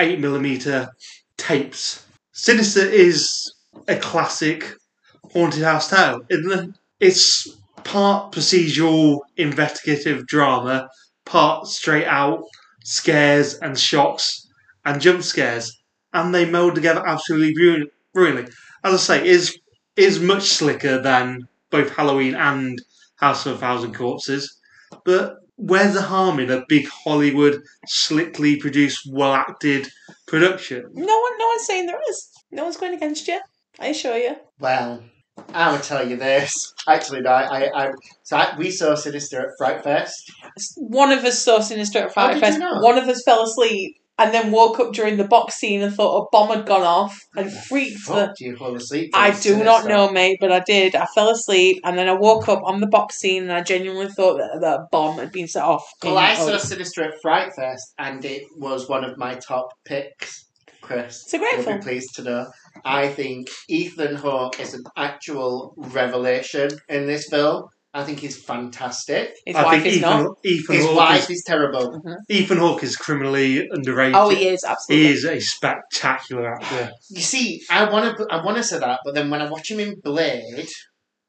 [0.00, 0.88] eight millimeter
[1.36, 2.04] tapes.
[2.32, 3.52] Sinister is
[3.86, 4.74] a classic
[5.32, 6.70] haunted house tale, isn't it?
[7.00, 7.48] It's
[7.84, 10.88] part procedural investigative drama,
[11.24, 12.44] part straight out
[12.84, 14.48] scares and shocks
[14.84, 15.80] and jump scares,
[16.12, 17.54] and they meld together absolutely
[18.12, 18.52] brilliantly.
[18.84, 19.58] As I say, is
[19.96, 22.80] is much slicker than both Halloween and
[23.16, 24.58] House of a Thousand Corpses,
[25.04, 29.88] but where's the harm in a big Hollywood, slickly produced, well acted
[30.26, 30.84] production?
[30.94, 32.30] No one, no one's saying there is.
[32.50, 33.40] No one's going against you.
[33.78, 34.36] I assure you.
[34.58, 35.02] Well,
[35.54, 36.74] I would tell you this.
[36.88, 37.90] Actually, no, I, I,
[38.22, 40.30] so I, we saw Sinister at Fright Fest.
[40.76, 42.54] One of us saw Sinister at Oh, Fest.
[42.54, 42.82] you not?
[42.82, 46.22] One of us fell asleep and then woke up during the box scene and thought
[46.24, 48.12] a bomb had gone off and freaked the.
[48.12, 49.10] Fuck, you fall asleep?
[49.14, 50.94] I do not know, mate, but I did.
[50.94, 54.08] I fell asleep and then I woke up on the box scene and I genuinely
[54.08, 55.86] thought that, that a bomb had been set off.
[56.02, 60.46] Well, I saw Sinister at Fright Fest, and it was one of my top picks.
[60.82, 61.76] Chris, It's a great film.
[61.78, 62.46] be pleased to know.
[62.84, 67.64] I think Ethan Hawke is an actual revelation in this film.
[67.92, 69.34] I think he's fantastic.
[69.44, 70.20] His I wife think is not.
[70.20, 72.00] Ethan, Ethan, His Hawke wife is, is terrible.
[72.28, 74.14] Ethan Hawke is criminally underrated.
[74.14, 75.06] Oh, he is, absolutely.
[75.06, 76.92] He is a spectacular actor.
[77.10, 79.70] You see, I want to, I want to say that, but then when I watch
[79.70, 80.68] him in Blade,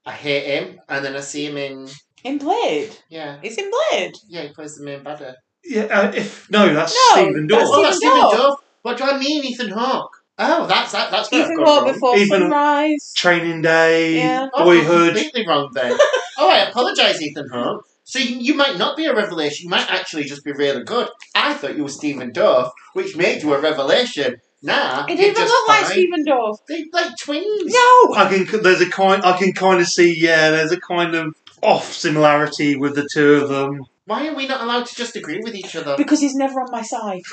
[0.06, 1.88] I hate him, and then I see him in,
[2.24, 2.96] In Blade.
[3.10, 4.14] yeah, He's in Blade.
[4.28, 5.36] yeah, he plays the main badder.
[5.64, 7.74] Yeah, uh, if no, that's No, Stephen that's Dorff.
[7.74, 8.52] Oh, that's Stephen Stephen Dorff.
[8.52, 8.56] Dorff.
[8.84, 10.12] What do I mean, Ethan Hawke?
[10.38, 11.12] Oh, that's that.
[11.12, 11.94] That's where I've Ethan gone wrong.
[11.94, 13.14] before Even- Sunrise.
[13.16, 14.48] Training Day, Yeah.
[14.54, 15.14] Oh, I'm Boyhood.
[15.14, 15.98] completely wrong then.
[16.40, 17.86] oh, I apologise, Ethan Hawke.
[18.04, 19.66] So you, you might not be a revelation.
[19.66, 21.08] You might actually just be really good.
[21.36, 24.38] I thought you were Stephen Dorff, which made you a revelation.
[24.64, 25.92] Nah, It you're didn't just look like fine.
[25.92, 26.58] Stephen Dorff.
[26.68, 27.74] They like twins.
[27.74, 28.14] No!
[28.16, 31.36] I can there's a kind I can kind of see yeah there's a kind of
[31.64, 33.86] off similarity with the two of them.
[34.06, 35.96] Why are we not allowed to just agree with each other?
[35.98, 37.22] Because he's never on my side.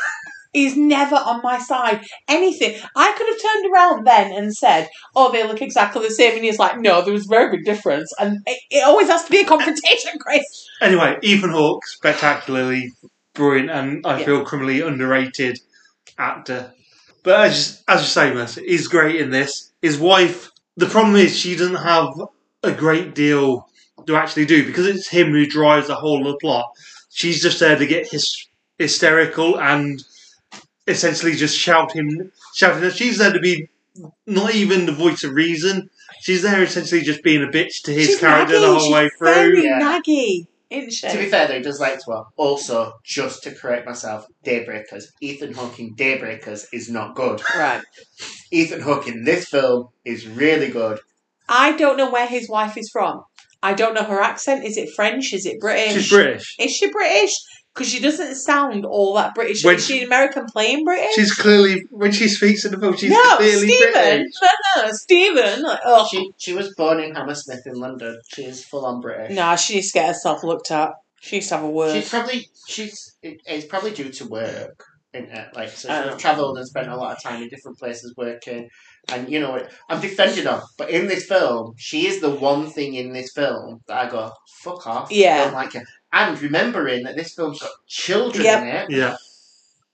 [0.53, 2.05] he's never on my side.
[2.29, 2.81] Anything.
[2.97, 6.35] I could have turned around then and said, oh, they look exactly the same.
[6.37, 8.13] And he's like, no, there was a very big difference.
[8.19, 10.43] And it, it always has to be a confrontation, Chris.
[10.81, 12.93] Anyway, Ethan Hawke spectacularly
[13.35, 14.25] brilliant and I Yeah.
[14.27, 15.59] feel criminally underrated
[16.19, 16.73] actor.
[17.23, 19.73] But as as you say, Mercer, he's great in this.
[19.83, 20.51] His wife.
[20.77, 22.09] The problem is she doesn't have
[22.63, 23.69] a great deal
[24.07, 26.67] to actually do because it's him who drives the whole of the plot.
[27.11, 28.47] She's just there to get his
[28.79, 30.03] hysterical and
[30.89, 32.91] essentially just shouting, shouting.
[32.91, 33.69] She's there to be
[34.27, 35.91] not even the voice of reason.
[36.23, 39.09] She's there essentially just being a bitch to his She's character the whole She's way
[39.19, 39.29] through.
[39.35, 39.81] Very Yeah.
[39.81, 41.09] naggy, isn't she?
[41.09, 42.33] To be fair, though, he does like to well.
[42.37, 45.05] Also, just to correct myself, Daybreakers.
[45.21, 47.41] Ethan Hawke in Daybreakers is not good.
[47.57, 47.83] right.
[48.51, 50.99] Ethan Hawke in this film is really good.
[51.49, 53.23] I don't know where his wife is from.
[53.63, 54.65] I don't know her accent.
[54.65, 55.33] Is it French?
[55.33, 55.95] Is it British?
[55.95, 56.55] She's British.
[56.59, 57.33] Is she British?
[57.79, 59.65] Because she doesn't sound all that British.
[59.65, 61.15] When is she American playing British?
[61.15, 63.93] She's clearly when she speaks in the film, she's no, clearly Stephen.
[63.93, 64.33] British.
[64.43, 65.63] No, no, Stephen.
[65.63, 66.09] Like, oh.
[66.11, 68.19] She she was born in Hammersmith in London.
[68.35, 69.37] She is full on British.
[69.37, 70.91] Nah, she needs to get herself looked at.
[71.21, 71.95] She needs to have a word.
[71.95, 74.85] She's probably she's it, it's probably due to work.
[75.15, 76.11] In it, like so, Oh.
[76.11, 78.69] she's travelled and spent a lot of time in different places working,
[79.11, 79.59] and you know
[79.89, 80.61] I'm defending her.
[80.77, 84.31] But in this film, she is the one thing in this film that I go
[84.63, 85.11] fuck off.
[85.11, 85.45] Yeah.
[85.45, 85.83] don't like her.
[86.13, 88.63] And remembering that this film's got children Yep.
[88.63, 89.17] in it, Yeah,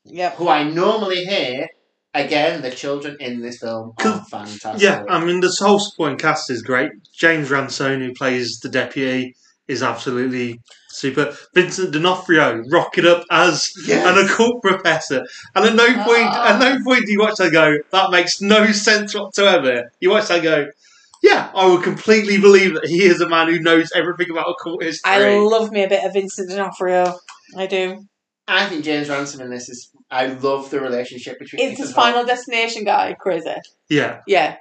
[0.05, 0.37] Yep.
[0.37, 1.69] who I normally hear.
[2.17, 4.81] Again, the children in this film are fantastic.
[4.81, 5.03] yeah.
[5.09, 6.93] I mean, the whole supporting cast is great.
[7.13, 9.35] James Ransone, who plays the deputy,
[9.67, 10.61] is absolutely
[10.91, 11.37] super.
[11.55, 14.07] Vincent D'Onofrio rocking up as Yes.
[14.07, 15.25] an occult professor,
[15.57, 16.55] and at no point, Ah.
[16.55, 19.91] at no point do you watch that and go, that makes no sense whatsoever.
[19.99, 20.67] You watch that and go,
[21.25, 24.83] yeah, I would completely believe that he is a man who knows everything about occult
[24.83, 25.11] history.
[25.11, 27.19] I love me a bit of Vincent D'Onofrio.
[27.57, 28.05] I do.
[28.47, 29.91] I think James Ransone in this is.
[30.11, 31.63] I love the relationship between.
[31.63, 33.15] It's his Hawke- final destination guy.
[33.19, 33.55] Crazy.
[33.89, 34.57] yeah, Yeah.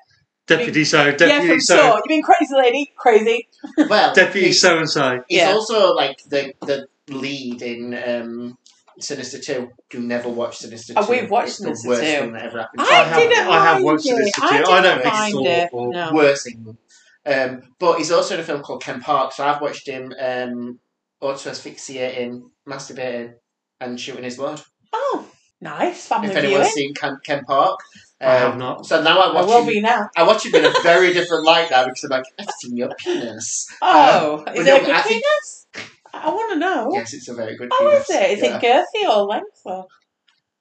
[0.47, 1.95] deputy so, yeah, deputy from so, so.
[1.97, 2.91] You mean crazy lady?
[2.97, 3.47] Crazy.
[3.89, 5.22] Well, deputy he's, so and so.
[5.28, 5.51] he's Yeah.
[5.51, 8.57] also like the the lead in um,
[9.00, 9.70] Sinister Two.
[9.89, 11.00] Do never watch Sinister Two.
[11.00, 12.08] Oh, we've watched it's Sinister the worst 2.
[12.08, 12.82] thing that ever happened.
[12.82, 14.16] I, I have- didn't I have watched it.
[14.16, 14.58] Sinister I Two.
[14.58, 15.64] didn't I don't think it's mind it.
[15.74, 15.91] awful.
[15.91, 16.12] No.
[16.14, 16.78] worst thing.
[17.26, 19.32] Um, but he's also in a film called Ken Park.
[19.34, 20.80] So I've watched him um,
[21.22, 23.34] auto asphyxiating, masturbating,
[23.80, 24.62] and shooting his load.
[24.91, 25.26] Oh,
[25.62, 26.06] nice.
[26.08, 26.48] Family If viewing.
[26.48, 27.80] anyone's seen Ken, Ken Park.
[28.20, 28.86] Um, I have not.
[28.86, 29.68] So now I I watch will him.
[29.68, 30.10] be now.
[30.18, 32.89] I watch him in a very different light now because I'm like, I've seen your
[33.00, 33.68] penis.
[33.82, 35.68] Oh, but is no, it a good I think- penis?
[36.14, 36.89] I want to know.
[36.93, 38.09] Yes, it's a very good How penis.
[38.09, 38.32] is it?
[38.32, 38.57] Is yeah.
[38.57, 39.61] it girthy or length?
[39.66, 39.88] Or?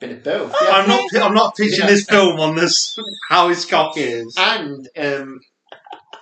[0.00, 0.52] Bit of both.
[0.54, 0.64] Oh.
[0.66, 0.76] Yeah.
[0.76, 1.22] I'm not.
[1.28, 1.86] I'm not pitching Yeah.
[1.86, 2.98] this film on this
[3.28, 4.34] how his cock is.
[4.38, 5.40] And um,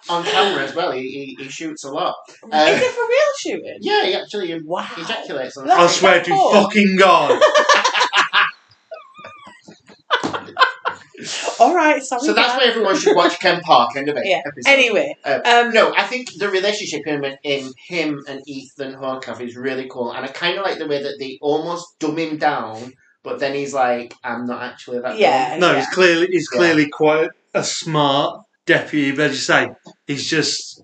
[0.08, 1.02] on camera as well, he,
[1.38, 2.16] he, he shoots a lot.
[2.28, 3.20] is Uh, it for real
[3.62, 3.78] shooting?
[3.80, 4.88] Yeah, he actually Wow.
[4.98, 7.40] ejaculates on I swear to fucking God.
[11.60, 12.22] All right, sorry.
[12.22, 13.94] So that's why everyone should watch Ken Park.
[13.96, 14.22] End of it.
[14.26, 14.40] Yeah.
[14.46, 14.70] episode.
[14.70, 19.56] Anyway, Uh, um, No, I think the relationship in, in him and Ethan Hawke is
[19.56, 22.92] really cool, and I kind of like the way that they almost dumb him down,
[23.22, 25.56] but then he's like, "I'm not actually that." Yeah.
[25.60, 26.58] No, he's clearly he's Yeah.
[26.58, 29.12] clearly quite a smart deputy.
[29.12, 29.68] But as you say,
[30.06, 30.82] he's just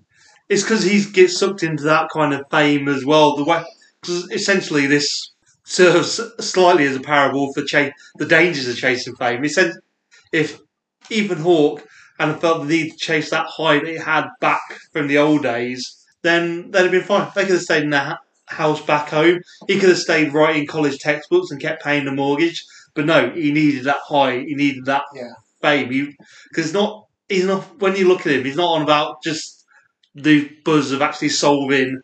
[0.49, 3.35] it's because he gets sucked into that kind of fame as well.
[3.35, 3.63] The way
[4.01, 5.31] because essentially this
[5.65, 9.41] serves slightly as a parable for cha- the dangers of chasing fame.
[9.43, 9.73] He said
[10.31, 10.59] if
[11.09, 11.83] Ethan Hawke
[12.19, 15.43] hadn't felt the need to chase that high that he had back from the old
[15.43, 15.83] days,
[16.23, 17.31] then they'd have been fine.
[17.35, 19.39] They could have stayed in their house back home.
[19.67, 22.65] He could have stayed writing college textbooks and kept paying the mortgage.
[22.95, 24.39] But no, he needed that high.
[24.39, 25.33] He needed that Yeah.
[25.61, 25.89] fame.
[26.49, 27.05] Because it's not.
[27.29, 27.79] He's not.
[27.79, 29.63] When you look at him, he's not on about just
[30.15, 31.99] the buzz of actually solving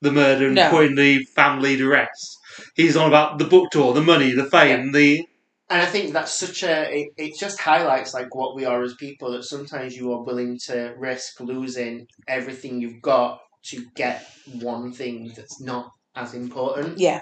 [0.00, 0.70] the murder and No.
[0.70, 2.38] putting the family to rest.
[2.74, 5.26] He's on about the book tour, the money, the fame, the
[5.70, 6.90] And I think that's such a.
[6.90, 9.32] It, it just highlights like what we are as people.
[9.32, 14.26] That sometimes you are willing to risk losing everything you've got to get
[14.60, 16.98] one thing that's not as important.
[16.98, 17.20] yeah,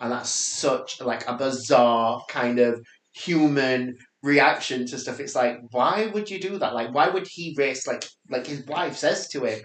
[0.00, 2.80] and that's such like a bizarre kind of
[3.14, 5.20] human reaction to stuff.
[5.20, 6.74] It's like, why would you do that?
[6.74, 9.60] Like, why would he risk like like his wife says to him,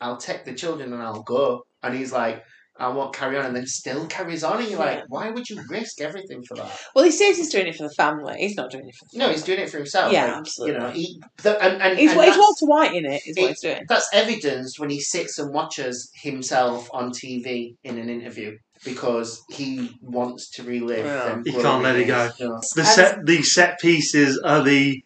[0.00, 2.44] "I'll take the children and I'll go," and he's like,
[2.82, 5.62] I won't carry on, and then still carries on, and you're like, why would you
[5.68, 6.78] risk everything for that?
[6.94, 8.36] Well, he says he's doing it for the family.
[8.38, 10.12] He's not doing it for the No, he's doing it for himself.
[10.12, 10.74] Yeah, like, absolutely.
[10.74, 13.44] You know, he the, and, and, He's, and he's Walter White in it, is what
[13.44, 13.84] it- he's doing.
[13.88, 19.96] that's evidenced when he sits and watches himself on TV in an interview because he
[20.02, 21.04] wants to relive.
[21.04, 21.24] Yeah.
[21.28, 22.30] them He can't let it go.
[22.40, 22.60] No.
[22.74, 25.04] The set the set pieces are the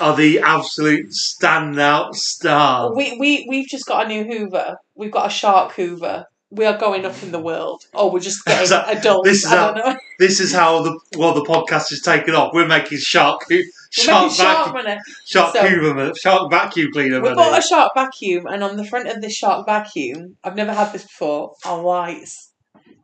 [0.00, 2.94] are the absolute standout star.
[2.94, 4.76] We, we, we've just got a new Hoover.
[4.94, 6.24] We've got a shark Hoover.
[6.54, 7.84] We are going up in the world.
[7.94, 9.28] Oh, we're just getting So, adults.
[9.28, 9.96] this is I don't know.
[10.18, 12.52] This is how the well the podcast is taken off.
[12.54, 15.00] We're making shark We're shark making shark vacuum money.
[15.24, 17.16] shark So- Hoover, shark vacuum cleaner.
[17.20, 17.34] We money.
[17.36, 20.92] bought a shark vacuum, and on the front of this shark vacuum, I've never had
[20.92, 22.50] this before, are lights.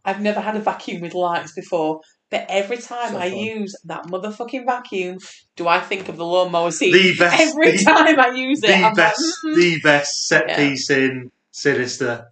[0.04, 2.00] I've never had a vacuum with lights before.
[2.30, 5.18] But every time So I use that motherfucking vacuum,
[5.56, 6.92] do I think of the lawnmower scene?
[6.92, 9.56] the best Every the, time I use it, the I'm best like, mhm.
[9.56, 10.56] the best set Yeah.
[10.56, 12.28] piece in Sinister.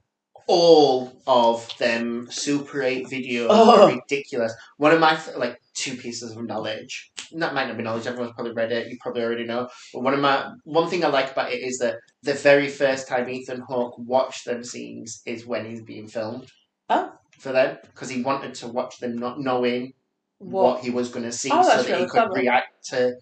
[0.48, 3.82] All of them Super 8 videos Oh.
[3.82, 4.52] are ridiculous.
[4.78, 7.12] One of my, like, two pieces of knowledge.
[7.32, 9.68] That might not be knowledge, everyone's probably read it, you probably already know.
[9.92, 13.06] But one of my, one thing I like about it is that the very first
[13.06, 16.50] time Ethan Hawke watched them scenes is when he's being filmed.
[16.88, 17.12] Oh.
[17.38, 19.92] For them, because he wanted to watch them not knowing
[20.38, 20.80] what, what?
[20.84, 22.32] he was going to see Oh, so that really he could clever.
[22.32, 23.14] react to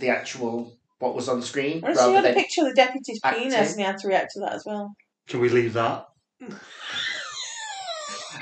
[0.00, 1.82] the actual, what was on screen.
[1.84, 3.50] I just rather had a picture of the deputy's acting.
[3.50, 4.94] penis, and he had to react to that as well.
[5.28, 6.08] Can we leave that?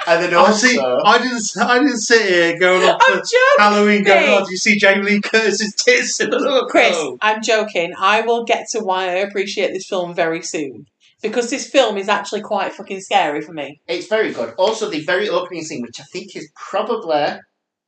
[0.06, 0.78] And then I also, see.
[0.78, 1.42] I didn't.
[1.60, 3.38] I didn't sit here going off I'm for joking.
[3.58, 4.04] Halloween.
[4.04, 4.38] Going, Hey.
[4.40, 6.70] oh, do you see Jamie Lee Curtis's tits in the look?
[6.70, 7.18] Chris, Oh.
[7.20, 7.92] I'm joking.
[7.98, 10.86] I will get to why I appreciate this film very soon.
[11.22, 13.82] Because this film is actually quite fucking scary for me.
[13.86, 14.54] It's very good.
[14.56, 17.38] Also, the very opening scene, which I think is probably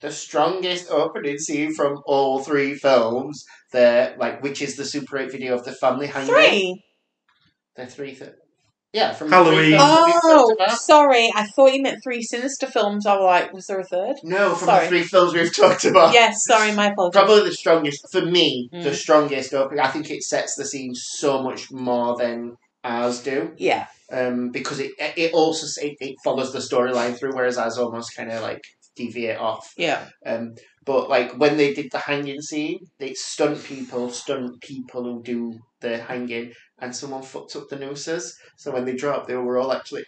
[0.00, 5.32] the strongest opening scene from all three films, the like, which is the Super Eight
[5.32, 6.28] video of the family hanging.
[6.28, 6.84] Three.
[7.74, 8.32] The three, th-
[8.92, 9.72] yeah, from Halloween.
[9.72, 11.30] The films Oh, sorry.
[11.34, 13.06] I thought you meant three sinister films.
[13.06, 14.16] I was like, was there a third?
[14.22, 14.84] No, from Sorry.
[14.84, 16.12] the three films we've talked about.
[16.12, 17.18] yes, sorry, my apologies.
[17.20, 18.68] Probably the strongest for me.
[18.72, 18.94] The Mm.
[18.94, 19.80] strongest opening.
[19.84, 23.52] I think it sets the scene so much more than ours do.
[23.56, 23.86] Yeah.
[24.10, 28.30] um, because it it also it, it follows the storyline through, whereas ours almost kind
[28.30, 28.60] of like
[28.94, 29.72] deviate off.
[29.78, 30.04] Yeah.
[30.26, 35.22] Um, but like when they did the hanging scene, they stunt people, stunt people who
[35.22, 36.52] do the hanging,
[36.82, 38.36] and someone fucked up the nooses.
[38.56, 40.04] So when they dropped, they were all actually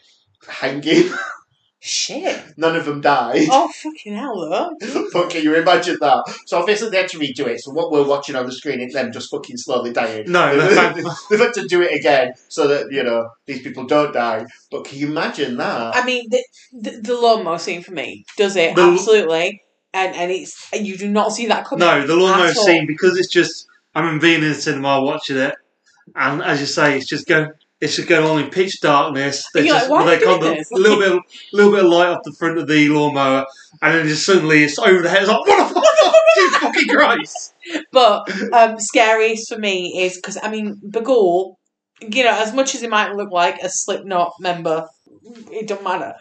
[0.47, 1.11] hanging.
[1.87, 2.43] Shit.
[2.57, 3.47] None of them died.
[3.51, 5.07] Oh, fucking hell, though.
[5.13, 6.25] but can you imagine that?
[6.47, 7.61] So obviously they had to redo it.
[7.61, 10.25] So what we're watching on the screen is them just fucking slowly dying.
[10.33, 13.85] No, no, thank- They've had to do it again so that you know these people
[13.85, 14.47] don't die.
[14.71, 15.95] But can you imagine that?
[15.95, 19.61] I mean, the, the, the lawnmower scene for me does it, The- absolutely.
[19.93, 21.87] And and it's and you do not see that coming.
[21.87, 23.67] No, the lawnmower scene because it's just.
[23.95, 25.55] I remember being in the cinema watching it,
[26.15, 27.51] and as you say, it's just going.
[27.81, 29.47] It's just going on in pitch darkness.
[29.53, 30.71] They just like, they doing this?
[30.71, 33.45] a little bit, little bit of light off the front of the lawnmower,
[33.83, 35.23] and then just suddenly it's over the head.
[35.23, 36.15] It's like, what the fuck?
[36.35, 37.55] Jesus fucking Christ!
[37.93, 41.57] But um, scariest for me is because I mean, Bughuul,
[42.01, 44.89] you know, as much as he might look like a Slipknot member,
[45.51, 46.15] it don't matter.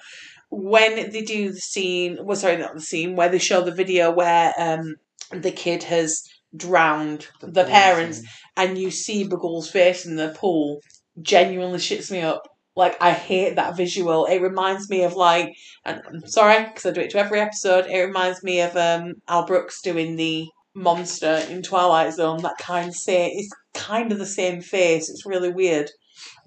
[0.49, 4.11] When they do the scene, well, sorry, not the scene, where they show the video
[4.11, 4.95] where um
[5.31, 6.23] the kid has
[6.55, 8.21] drowned the parents,
[8.55, 10.79] and you see Bughuul's face in the pool,
[11.21, 12.43] genuinely shits me up.
[12.75, 14.25] Like I hate that visual.
[14.25, 15.53] It reminds me of like,
[15.85, 17.85] and I'm sorry because I do it to every episode.
[17.85, 22.41] It reminds me of um Al Brooks doing the monster in Twilight Zone.
[22.41, 25.09] That kind of say it's kind of the same face.
[25.09, 25.89] It's really weird.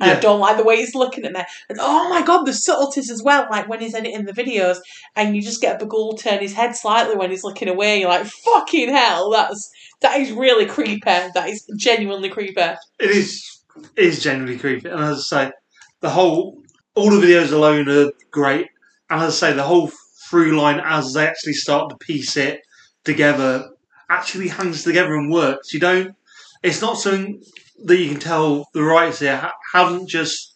[0.01, 1.43] And I don't like the way he's looking at me.
[1.69, 3.47] And oh my god, the subtleties as well.
[3.51, 4.79] Like when he's editing the videos,
[5.15, 8.01] and you just get Bughuul turn his head slightly when he's looking away.
[8.01, 11.01] You're like, fucking hell, that's that is really creepy.
[11.05, 12.61] That is genuinely creepy.
[12.61, 13.61] It is
[13.97, 15.53] it is genuinely creepy, and as I say,
[16.01, 16.63] the whole
[16.95, 18.69] all the videos alone are great,
[19.11, 19.91] and as I say, the whole
[20.31, 22.61] through line as they actually start to piece it
[23.05, 23.69] together
[24.11, 25.73] actually hangs together and works.
[25.73, 26.15] You don't.
[26.63, 27.43] It's not something
[27.85, 30.53] that you can tell the writers here ha- haven't just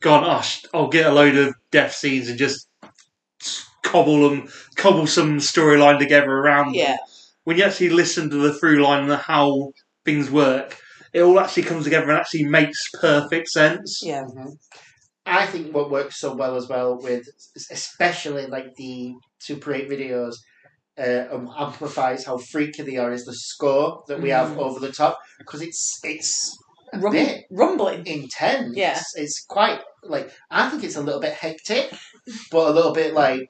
[0.00, 0.24] gone.
[0.24, 2.68] Oh, sh- I'll get a load of death scenes and just
[3.82, 6.66] cobble them, cobble some storyline together around.
[6.66, 6.96] them Yeah.
[7.44, 9.72] When you actually listen to the through line and how
[10.04, 10.78] things work,
[11.12, 14.00] it all actually comes together and actually makes perfect sense.
[14.02, 14.22] Yeah.
[14.22, 14.52] Mhm.
[15.26, 17.24] I think what works so well as well with,
[17.70, 20.34] especially like the Super 8 videos,
[20.98, 24.58] uh, um, amplifies how freaky they are is the score that we have Mhm.
[24.58, 26.50] over the top because it's it's
[26.92, 28.04] a Rum- bit rumbling.
[28.06, 28.76] intense.
[28.76, 29.00] Yeah.
[29.14, 31.92] it's quite like I think it's a little bit hectic,
[32.50, 33.48] but a little bit like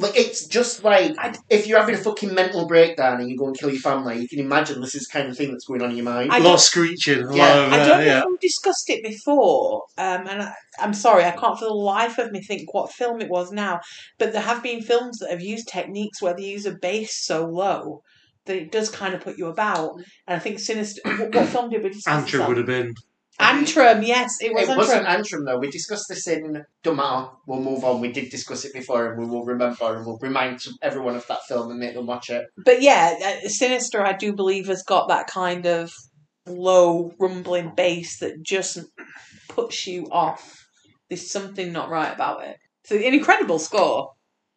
[0.00, 3.46] Like it's just like I- if you're having a fucking mental breakdown and you go
[3.46, 5.82] and kill your family, you can imagine this is the kind of thing that's going
[5.82, 6.32] on in your mind.
[6.32, 7.20] I a lot of screeching.
[7.32, 7.54] Yeah.
[7.54, 8.18] lot of, I uh, don't know yeah.
[8.20, 12.18] if we've discussed it before, um, and I, I'm sorry, I can't for the life
[12.18, 13.80] of me think what film it was now.
[14.18, 17.46] But there have been films that have used techniques where they use a bass so
[17.46, 18.02] low
[18.46, 19.96] that it does kind of put you about.
[20.26, 21.00] And I think Sinister.
[21.04, 22.24] what, what film did we discuss?
[22.24, 22.48] this Antrum on?
[22.48, 22.94] would have been.
[23.40, 25.20] Antrum, yes, it was it wasn't Antrum.
[25.20, 25.58] Antrum though.
[25.58, 26.64] We discussed this in.
[26.82, 27.30] Don't.
[27.46, 28.00] We'll move on.
[28.00, 31.44] We did discuss it before, and we will remember, and we'll remind everyone of that
[31.48, 32.46] film and make them watch it.
[32.64, 35.90] But yeah, uh, Sinister, I do believe, has got that kind of
[36.46, 38.78] low rumbling bass that just
[39.48, 40.66] puts you off.
[41.08, 42.56] There's something not right about it.
[42.84, 44.12] It's an incredible score.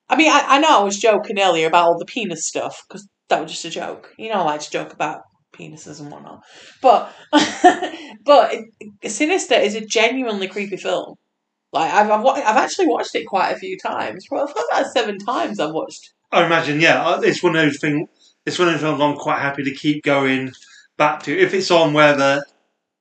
[0.10, 3.08] I mean, I, I know I was joking earlier about all the penis stuff because
[3.30, 4.14] that was just a joke.
[4.18, 5.22] You know, I like to joke about
[5.54, 6.43] penises and whatnot.
[6.82, 7.14] But
[8.26, 8.54] but
[9.06, 11.16] Sinister is a genuinely creepy film.
[11.72, 14.28] Like I've I've, wa- I've actually watched it quite a few times.
[14.30, 16.12] Well, about seven times I've watched.
[16.32, 18.10] I imagine, yeah, uh, it's one of those things.
[18.45, 20.51] It's one of those films I'm quite happy to keep going
[20.97, 21.38] back to.
[21.38, 22.43] If it's on where the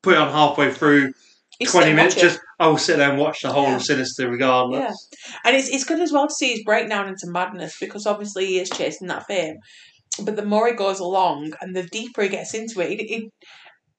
[0.02, 1.12] put it on halfway through,
[1.58, 3.76] You twenty minutes, just I will sit there and watch the whole Yeah.
[3.76, 5.08] of Sinister regardless.
[5.18, 5.36] Yeah.
[5.44, 8.58] And it's it's good as well to see his breakdown into madness because obviously he
[8.60, 9.56] is chasing that fame.
[10.20, 13.30] But the more he goes along and the deeper he gets into it, he, he,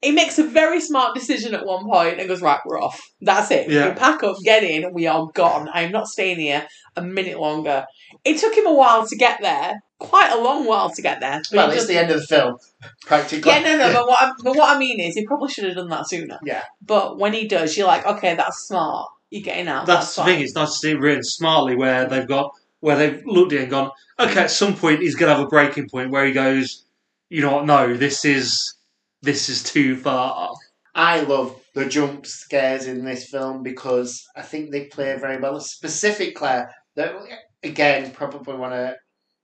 [0.02, 3.00] he makes a very smart decision at one point and goes, Right, we're off.
[3.22, 3.70] That's it.
[3.70, 3.90] Yeah.
[3.90, 5.70] We pack up, get in, we are gone.
[5.74, 7.86] I am not staying here a minute longer.
[8.24, 11.42] It took him a while to get there, quite a long while to get there.
[11.52, 12.58] Well, it's just- the end of the film,
[13.06, 13.50] practically.
[13.52, 15.76] yeah, no, no, but what, I, but what I mean is, he probably should have
[15.76, 16.38] done that sooner.
[16.44, 16.64] Yeah.
[16.86, 19.10] But when he does, you're like, okay, that's smart.
[19.32, 19.88] You're getting out.
[19.88, 20.36] That's the fine.
[20.36, 20.44] thing.
[20.44, 22.52] It's nice to see it written smartly where they've got
[22.84, 25.48] where they've looked at it and gone, okay, at some point he's gonna have a
[25.48, 26.86] breaking point where he goes,
[27.30, 27.66] you know what?
[27.66, 28.76] No, this is
[29.22, 30.50] this is too far.
[30.94, 35.62] I love the jump scares in this film because I think they play very well.
[35.62, 36.60] Specifically,
[36.98, 37.16] that
[37.64, 38.96] again probably one of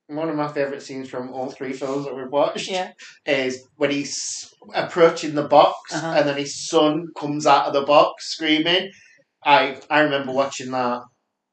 [0.08, 2.92] one of my favorite scenes from all three films that we've watched Yeah.
[3.26, 6.14] is when he's approaching the box Uh-huh.
[6.18, 8.90] and then his son comes out of the box screaming.
[9.46, 11.04] I I remember watching that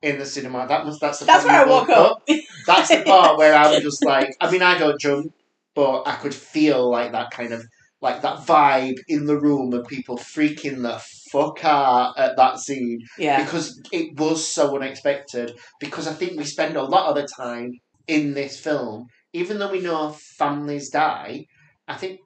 [0.07, 0.67] in the cinema.
[0.69, 2.29] That was that's the That's where I woke woke up.
[2.67, 5.33] That's the part where I was just like, I mean, I don't jump,
[5.75, 7.65] but I could feel like that kind of
[8.01, 11.03] like that vibe in the room of people freaking the
[11.33, 13.43] fuck out at that scene yeah.
[13.43, 15.59] because it was so unexpected.
[15.81, 17.73] Because I think we spend a lot of the time
[18.07, 21.47] in this film, even though we know families die,
[21.89, 22.21] I think,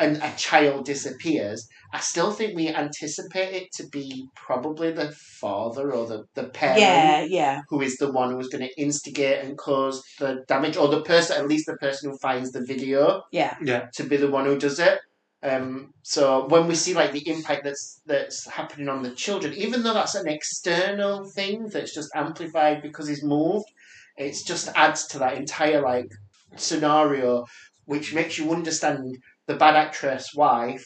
[0.00, 1.68] and a child disappears.
[1.92, 6.80] I still think we anticipate it to be probably the father or the, the parent
[6.80, 7.60] Yeah, yeah.
[7.68, 11.36] who is the one who's going to instigate and cause the damage, or the person,
[11.36, 13.56] at least the person who finds the video, Yeah.
[13.62, 13.86] Yeah.
[13.94, 14.98] to be the one who does it.
[15.42, 19.82] Um, so when we see like the impact that's that's happening on the children, even
[19.82, 23.64] though that's an external thing that's just amplified because he's moved,
[24.18, 26.10] it's just adds to that entire like
[26.56, 27.46] scenario,
[27.86, 30.84] which makes you understand the bad actress wife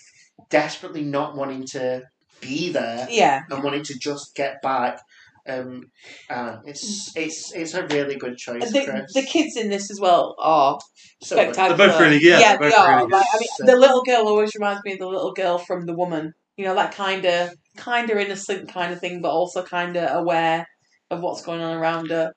[0.50, 2.02] desperately not wanting to
[2.40, 3.42] be there Yeah.
[3.50, 5.00] and wanting to just get back.
[5.46, 5.90] Um,
[6.30, 9.12] uh, it's it's it's a really good choice, The, Chris.
[9.12, 10.78] the kids in this as well are
[11.22, 11.76] So spectacular.
[11.76, 12.96] They're both really- yeah, yeah, they're they both are.
[12.98, 13.11] really.
[13.12, 15.92] Like, I mean, the little girl always reminds me of the little girl from The
[15.94, 16.32] Woman.
[16.57, 20.18] You know, that kind of kind of innocent kind of thing, but also kind of
[20.18, 20.66] aware
[21.11, 22.32] of what's going on around her.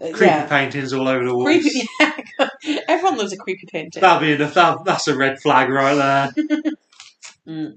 [0.00, 0.46] Uh, Creepy yeah.
[0.46, 1.46] paintings all over the walls.
[1.46, 1.88] Creepy.
[2.64, 2.80] Yeah.
[2.88, 4.00] Everyone loves a creepy painting.
[4.00, 4.54] That'd be enough.
[4.54, 7.72] That, that's a red flag right there.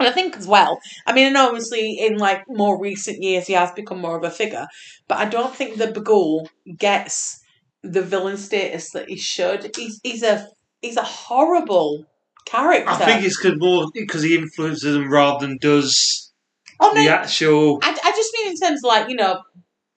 [0.00, 3.52] And I think as well, I mean, know obviously in like more recent years he
[3.52, 4.66] has become more of a figure,
[5.08, 7.40] but I don't think the Bughuul gets
[7.82, 9.70] the villain status that he should.
[9.76, 10.48] He's he's a
[10.80, 12.06] he's a horrible
[12.46, 12.90] character.
[12.90, 16.32] I think it's cause more because he influences them rather than does
[16.80, 17.78] oh no, the actual.
[17.82, 19.42] I, I just mean in terms of like you know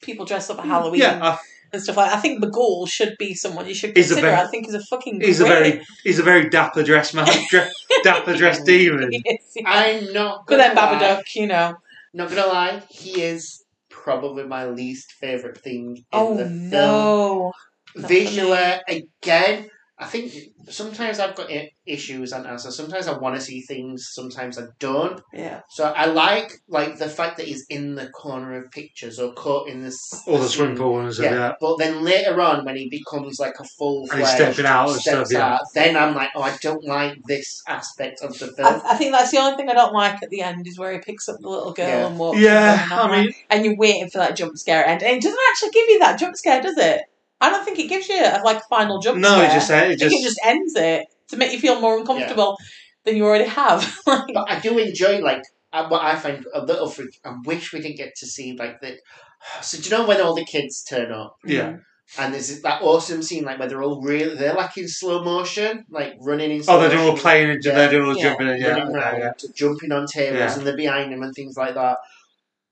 [0.03, 1.37] people dress up at Halloween Yeah, I,
[1.71, 2.09] and stuff like.
[2.11, 2.17] that.
[2.17, 4.27] I think Bughuul should be someone you should He's a consider.
[4.35, 5.21] very- I think he's a fucking.
[5.21, 7.27] he's a very he's a very dapper dressed man,
[8.03, 9.09] dapper dressed demon.
[9.11, 9.63] Yes, yeah.
[9.65, 10.99] I'm not But gonna then lie.
[10.99, 11.75] Babadook, you know.
[12.13, 16.69] Not gonna lie, he is probably my least favorite thing in Oh the film.
[16.69, 17.51] no.
[17.95, 19.69] Not Visually, again,
[20.03, 20.33] I think
[20.69, 21.49] sometimes I've got
[21.85, 25.19] issues and so sometimes I want to see things, sometimes I don't.
[25.33, 25.61] Yeah.
[25.69, 29.67] So I like like the fact that he's in the corner of pictures or caught
[29.69, 29.97] in this
[30.27, 31.25] Or the swimming pool and stuff.
[31.25, 31.51] Yeah, Yeah.
[31.59, 34.99] but then later on, when he becomes like a full And he's stepping out and
[35.01, 35.57] stuff, yeah.
[35.73, 38.81] then I'm like, oh, I don't like this aspect of the film.
[38.85, 40.99] I think that's the only thing I don't like at the end is where he
[40.99, 42.07] picks up the little girl Yeah.
[42.07, 42.39] and walks.
[42.39, 45.21] Yeah, and I'm like- mean- and you're waiting for that jump scare end, and it
[45.23, 47.01] doesn't actually give you that jump scare, does it?
[47.43, 49.45] I don't think it gives you a, like a final jump No, scare.
[49.45, 52.57] it just it just, it just ends it to make you feel more uncomfortable
[53.05, 53.79] than you already have.
[54.07, 57.19] like, But I do enjoy like uh, what I find a little freak.
[57.25, 58.97] I wish we didn't get to see like the.
[59.61, 61.35] So do you know when all the kids turn up?
[61.45, 61.77] yeah.
[62.19, 65.85] And there's that awesome scene like where they're all really they're like in slow motion,
[65.89, 66.61] like running in.
[66.63, 67.73] Slow Oh, they're doing all playing and Yeah.
[67.75, 68.23] they're doing all Yeah.
[68.23, 69.31] jumping and yeah, running around, yeah.
[69.55, 70.53] jumping on tables, Yeah.
[70.57, 71.97] and they're behind them and things like that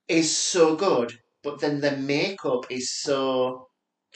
[0.08, 1.20] is so good.
[1.44, 3.68] But then the makeup is so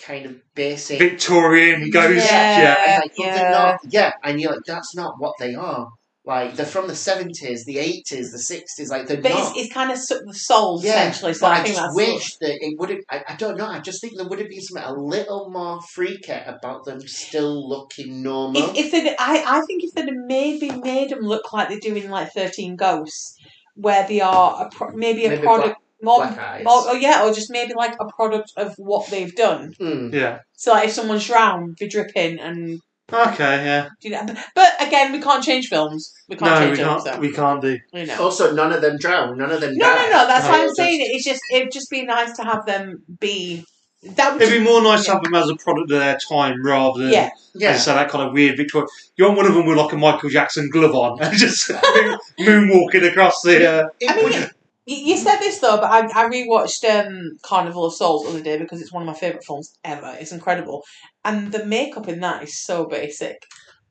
[0.04, 1.00] kind of basic.
[1.00, 2.26] Victorian ghost.
[2.26, 2.60] Yeah.
[2.60, 2.76] Yeah.
[2.88, 3.50] and like, yeah.
[3.50, 5.88] not, yeah, and you're like, that's not what they are.
[6.26, 8.90] Like they're from the seventies, the eighties, the sixties.
[8.90, 9.56] Like they're But not.
[9.56, 11.36] it's, it's kind of the soul yeah, essentially.
[11.36, 13.00] So but I, I, think just that's wish that it would have.
[13.12, 13.68] I, I don't know.
[13.68, 17.70] I just think there would have been something a little more freaky about them still
[17.70, 18.60] looking normal.
[18.60, 21.96] If, if they, I, I think if they'd maybe made them look like they do
[21.96, 23.38] in like Thirteen Ghosts,
[23.76, 26.64] where they are a pro, maybe a Maybe product more, Black eyes.
[26.66, 29.74] more, oh yeah, or just maybe like a product of what they've done.
[29.80, 30.14] Mm.
[30.14, 30.40] Yeah.
[30.56, 32.80] So like if someone's drowned, they drip in and
[33.14, 33.90] Okay, yeah.
[34.02, 34.26] do that.
[34.26, 36.12] But, but again, we can't change films.
[36.28, 36.90] We can't No, change we them.
[36.90, 37.04] can't.
[37.04, 37.78] So, We can't do.
[37.94, 38.20] you know.
[38.24, 39.38] Also, none of them drown.
[39.38, 39.76] None of them.
[39.76, 40.10] No, no, die.
[40.10, 40.28] no.
[40.28, 41.04] That's No, why I'm just- saying it.
[41.16, 43.64] It's just it'd just be nice to have them be.
[44.04, 46.64] That would It'd be more nice to have them as a product of their time
[46.64, 48.88] rather than Yeah, Yeah, so that kind of weird Victorian.
[49.18, 52.18] You want one of them with like a Michael Jackson glove on and just moon-
[52.40, 53.68] moonwalking across the.
[53.84, 54.52] Uh, It I mean, would-
[54.86, 58.42] You, you said this though, but I, I rewatched um, Carnival of Souls the other
[58.42, 60.16] day because it's one of my favourite films ever.
[60.20, 60.84] It's incredible.
[61.24, 63.42] And the makeup in that is so basic,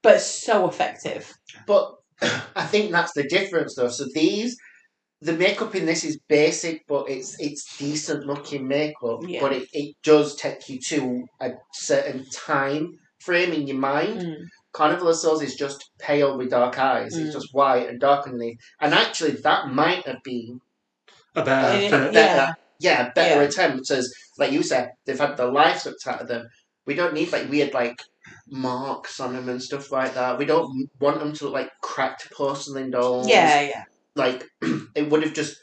[0.03, 1.33] but so effective.
[1.67, 1.95] But
[2.57, 3.89] I think that's the difference, though.
[3.89, 4.57] So these,
[5.21, 9.21] the makeup in this is basic, but it's it's decent looking makeup.
[9.27, 9.41] Yeah.
[9.41, 14.21] But it, it does take you to a certain time frame in your mind.
[14.21, 14.37] Mm.
[14.73, 17.17] Carnival of Souls is just pale with dark eyes.
[17.17, 17.25] Mm.
[17.25, 18.59] It's just white and dark underneath.
[18.81, 20.61] And actually, that might have been
[21.37, 22.11] It- uh, yeah.
[22.13, 22.57] better.
[22.81, 23.49] Yeah, better Yeah.
[23.49, 23.91] attempt.
[23.91, 26.47] As like you said, they've had the life looked out of them.
[26.87, 28.03] We don't need like weird like
[28.49, 30.39] marks on them and stuff like that.
[30.39, 33.85] We don't want them to look like cracked porcelain dolls Yeah, yeah.
[34.17, 34.45] like
[34.95, 35.57] it would have just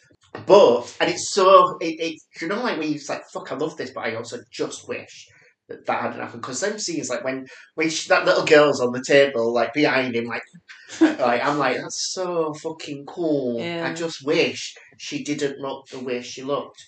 [0.45, 3.76] but and it's so it, it you know like when you're like fuck I love
[3.78, 5.28] this but I also just wish
[5.68, 8.91] that that hadn't happened because them scenes like when when she, that little girl's on
[8.91, 10.43] the table like behind him like
[11.01, 13.88] like I'm like that's so fucking cool Yeah.
[13.89, 16.84] I just wish she didn't look the way she looked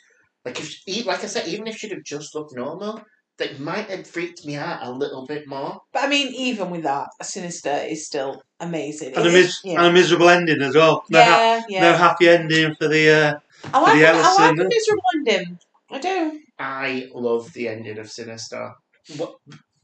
[0.46, 3.02] like if she, like I said even if she'd have just looked normal
[3.38, 6.84] that might have freaked me out a little bit more But I mean, even with
[6.84, 9.16] that, Sinister is still amazing.
[9.16, 9.80] and, a mis- yeah.
[9.80, 11.04] and a miserable ending as well.
[11.10, 11.82] No, ha- yeah, yeah.
[11.92, 13.10] no happy ending for the.
[13.10, 13.34] Uh,
[13.74, 15.60] I like, the I like Ellison- the miserable ending.
[15.94, 16.40] I do.
[16.60, 18.72] I love the ending of Sinister.
[19.18, 19.36] What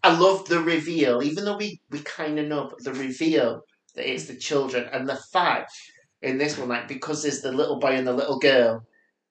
[0.03, 3.62] I love the reveal, even though we, we kind of know, but the reveal
[3.95, 5.72] that it's the children and the fact
[6.22, 8.82] in this one, like because there's the little boy and the little girl,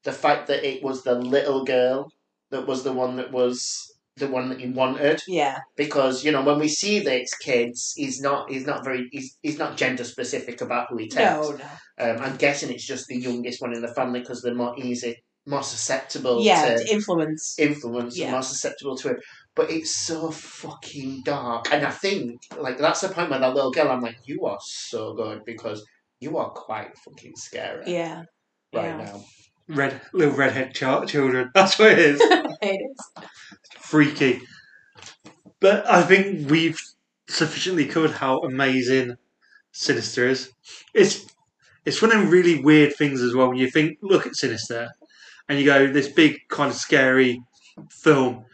[0.05, 2.11] the fact that it was the little girl
[2.51, 3.85] that was the one that was
[4.17, 5.21] the one that he wanted.
[5.27, 9.09] Yeah, Because you know when we see that it's kids, he's not he's not very
[9.11, 11.17] he's, he's not gender specific about who he takes.
[11.49, 11.65] no, no.
[12.01, 15.17] Um, I'm guessing it's just the youngest one in the family because they're more easy,
[15.49, 17.59] more susceptible Yeah, to to influence.
[17.59, 18.27] influence Yeah.
[18.27, 19.17] and more susceptible to it.
[19.57, 21.73] But it's so fucking dark.
[21.73, 24.59] And I think, like, that's the point where that little girl, I'm like, you are
[24.63, 25.85] so good because
[26.21, 28.23] you are quite fucking scary Yeah,
[28.73, 28.97] right yeah.
[29.05, 29.25] now.
[29.69, 31.51] red little redhead ch- children.
[31.55, 32.21] That's what it is.
[32.63, 33.25] it is.
[33.79, 34.41] Freaky.
[35.61, 36.81] But I think we've
[37.29, 39.17] sufficiently covered how amazing
[39.73, 40.53] Sinister is.
[40.95, 41.27] It's
[41.85, 44.91] it's one of them really weird things as well when you think look at Sinister
[45.49, 47.43] and you go this big kind of scary
[47.91, 48.45] film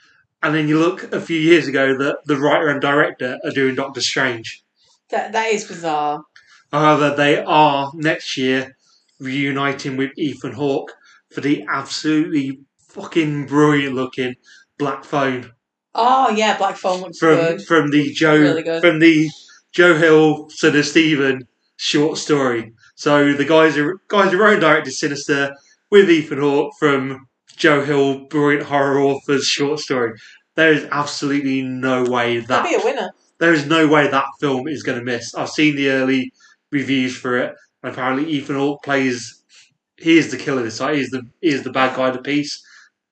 [0.43, 3.75] and then you look a few years ago that the writer and director are doing
[3.75, 4.63] Doctor Strange.
[5.11, 6.25] That that is bizarre.
[6.71, 8.77] However, they are next year
[9.19, 10.93] reuniting with Ethan Hawke
[11.31, 14.35] for the absolutely fucking brilliant looking
[14.79, 15.53] Black Phone
[15.95, 17.63] Oh yeah, Black Phone looks from good.
[17.65, 19.31] from the Joe Really from the
[19.73, 21.47] Joe Hill Sir Stephen
[21.77, 22.73] short story.
[22.97, 25.55] So the guys are guys who wrote and directed Sinister
[25.95, 30.19] with Ethan Hawke from Joe Hill Brilliant Horror Authors short story.
[30.57, 33.11] There is absolutely no way that That'd be a winner.
[33.39, 35.37] there is no way that film is going to miss.
[35.37, 36.33] I've seen the early
[36.73, 37.55] reviews for it,
[37.85, 39.41] and apparently Ethan Hawke plays.
[39.97, 40.97] He is the killer this time.
[40.97, 42.61] He is the he is the bad guy of the piece,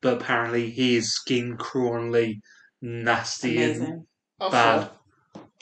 [0.00, 2.40] but apparently he is skin crawlingly
[2.80, 4.06] nasty and Amazing.
[4.40, 4.90] Also, Bad.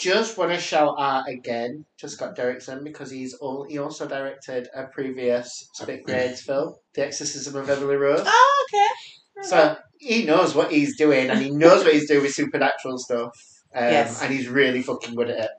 [0.01, 4.67] Just want to shout out again to Scott Derrickson because he's all he also directed
[4.75, 8.23] a previous Spit Graves film, The Exorcism of Emily Rose.
[8.25, 9.47] Oh, okay.
[9.47, 13.31] So he knows what he's doing and he knows what he's doing with supernatural stuff.
[13.75, 14.23] Um, Yes.
[14.23, 15.51] And he's really fucking good at it.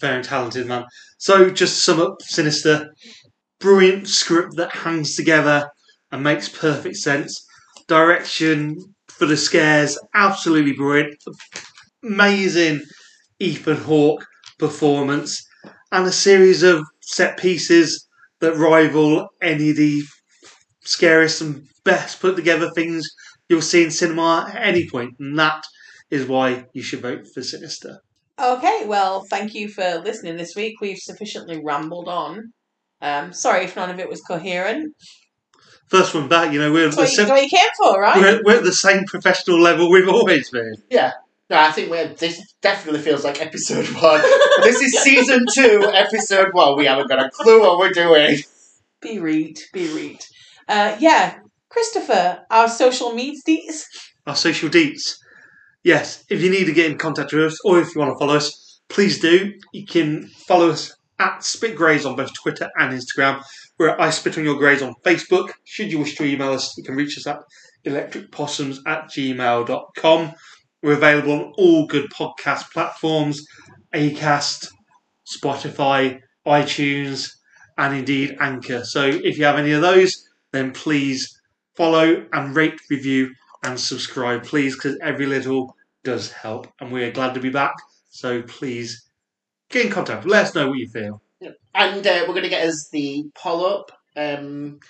[0.00, 0.86] very talented man.
[1.18, 2.92] So just to sum up, Sinister,
[3.60, 5.70] brilliant script that hangs together
[6.10, 7.46] and makes perfect sense.
[7.86, 8.76] Direction
[9.06, 11.14] for the scares, absolutely brilliant.
[12.02, 12.82] Amazing
[13.44, 14.24] Ethan Hawke
[14.58, 15.46] performance,
[15.92, 18.08] and a series of set pieces
[18.40, 20.02] that rival any of the
[20.80, 23.06] scariest and best put together things
[23.48, 25.62] you'll see in cinema at any point, and that
[26.10, 27.98] is why you should vote for Sinister.
[28.40, 30.80] Okay, well, thank you for listening this week.
[30.80, 32.52] We've sufficiently rambled on.
[33.00, 34.94] Um, sorry if none of it was coherent.
[35.88, 38.00] First one back, you know, we're, That's the what you, sim- what you came for,
[38.00, 38.16] right?
[38.16, 40.74] we're, we're at the same professional level we've always been.
[41.50, 44.22] No, I think we're, this definitely feels like episode one.
[44.62, 46.76] this is season two, episode one.
[46.76, 48.38] We haven't got a clue what we're doing.
[49.02, 50.20] Be read, be read.
[50.66, 51.38] Uh, yeah,
[51.68, 53.86] Christopher, our social medias.
[54.26, 55.16] Our social deets.
[55.82, 58.18] Yes, if you need to get in contact with us or if you want to
[58.18, 59.52] follow us, please do.
[59.74, 63.42] You can follow us at Spit Graves on both Twitter and Instagram.
[63.78, 65.50] We're at I Spit on Your Graves on Facebook.
[65.64, 67.40] Should you wish to email us, you can reach us at
[67.84, 70.32] electricpossums at gmail.com.
[70.84, 73.46] We're available on all good podcast platforms
[73.94, 74.68] Acast,
[75.26, 77.36] Spotify, iTunes,
[77.78, 78.84] and indeed Anchor.
[78.84, 81.40] So if you have any of those, then please
[81.74, 83.30] follow and rate, review,
[83.62, 86.66] and subscribe, please, because every little does help.
[86.78, 87.76] And we're glad to be back.
[88.10, 89.08] So please
[89.70, 90.26] get in contact.
[90.26, 91.22] Let us know what you feel.
[91.74, 94.80] And uh, we're going to get us the poll up um,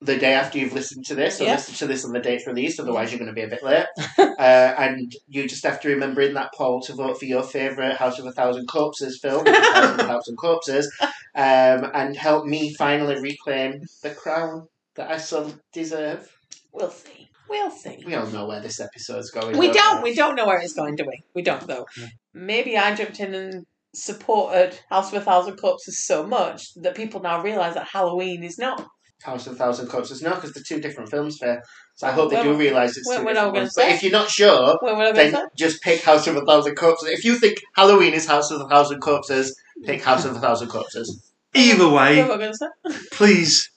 [0.00, 1.52] the day after you've listened to this, or Yeah.
[1.52, 3.62] listen to this on the date it's released, otherwise you're going to be a bit
[3.62, 3.86] late.
[4.18, 7.96] uh, and you just have to remember in that poll to vote for your favourite
[7.96, 10.94] House of a Thousand Corpses film, House of a Thousand Corpses,
[11.34, 16.30] um, and help me finally reclaim the crown that I so deserve.
[16.72, 17.30] We'll see.
[17.48, 18.02] We'll see.
[18.04, 19.56] We all know where this episode's going.
[19.56, 20.02] We don't.
[20.02, 20.10] we?
[20.10, 21.22] We don't know where it's going, do we?
[21.34, 21.86] We don't, though.
[21.96, 22.06] No.
[22.34, 27.20] Maybe I jumped in and supported House of a Thousand Corpses so much that people
[27.20, 28.86] now realise that Halloween is not.
[29.22, 30.22] House of a Thousand Corpses.
[30.22, 31.62] No, because they're two different films, fair.
[31.94, 33.72] So I hope they do realise it's well, two we're different not ones.
[33.74, 36.44] But if you're not sure, What what am I then just pick House of a
[36.44, 37.08] Thousand Corpses.
[37.08, 40.68] If you think Halloween is House of a Thousand Corpses, pick House of a Thousand
[40.68, 41.32] Corpses.
[41.54, 42.98] Either way, am I going to say?
[43.12, 43.70] please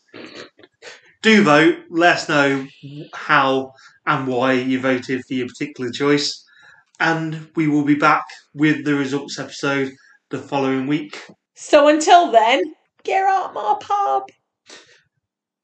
[1.21, 1.77] do vote.
[1.89, 2.67] Let us know
[3.13, 3.73] how
[4.05, 6.43] and why you voted for your particular choice.
[6.99, 9.93] And we will be back with the results episode
[10.29, 11.25] the following week.
[11.55, 14.29] So until then, get out my pub.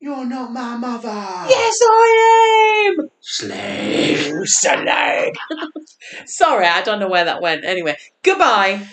[0.06, 1.10] You're not my mother.
[1.49, 3.10] Yes, I am.
[3.22, 4.45] Slay.
[4.45, 5.34] Slag.
[6.27, 7.65] Sorry, I don't know where that went.
[7.65, 8.88] Anyway, goodbye.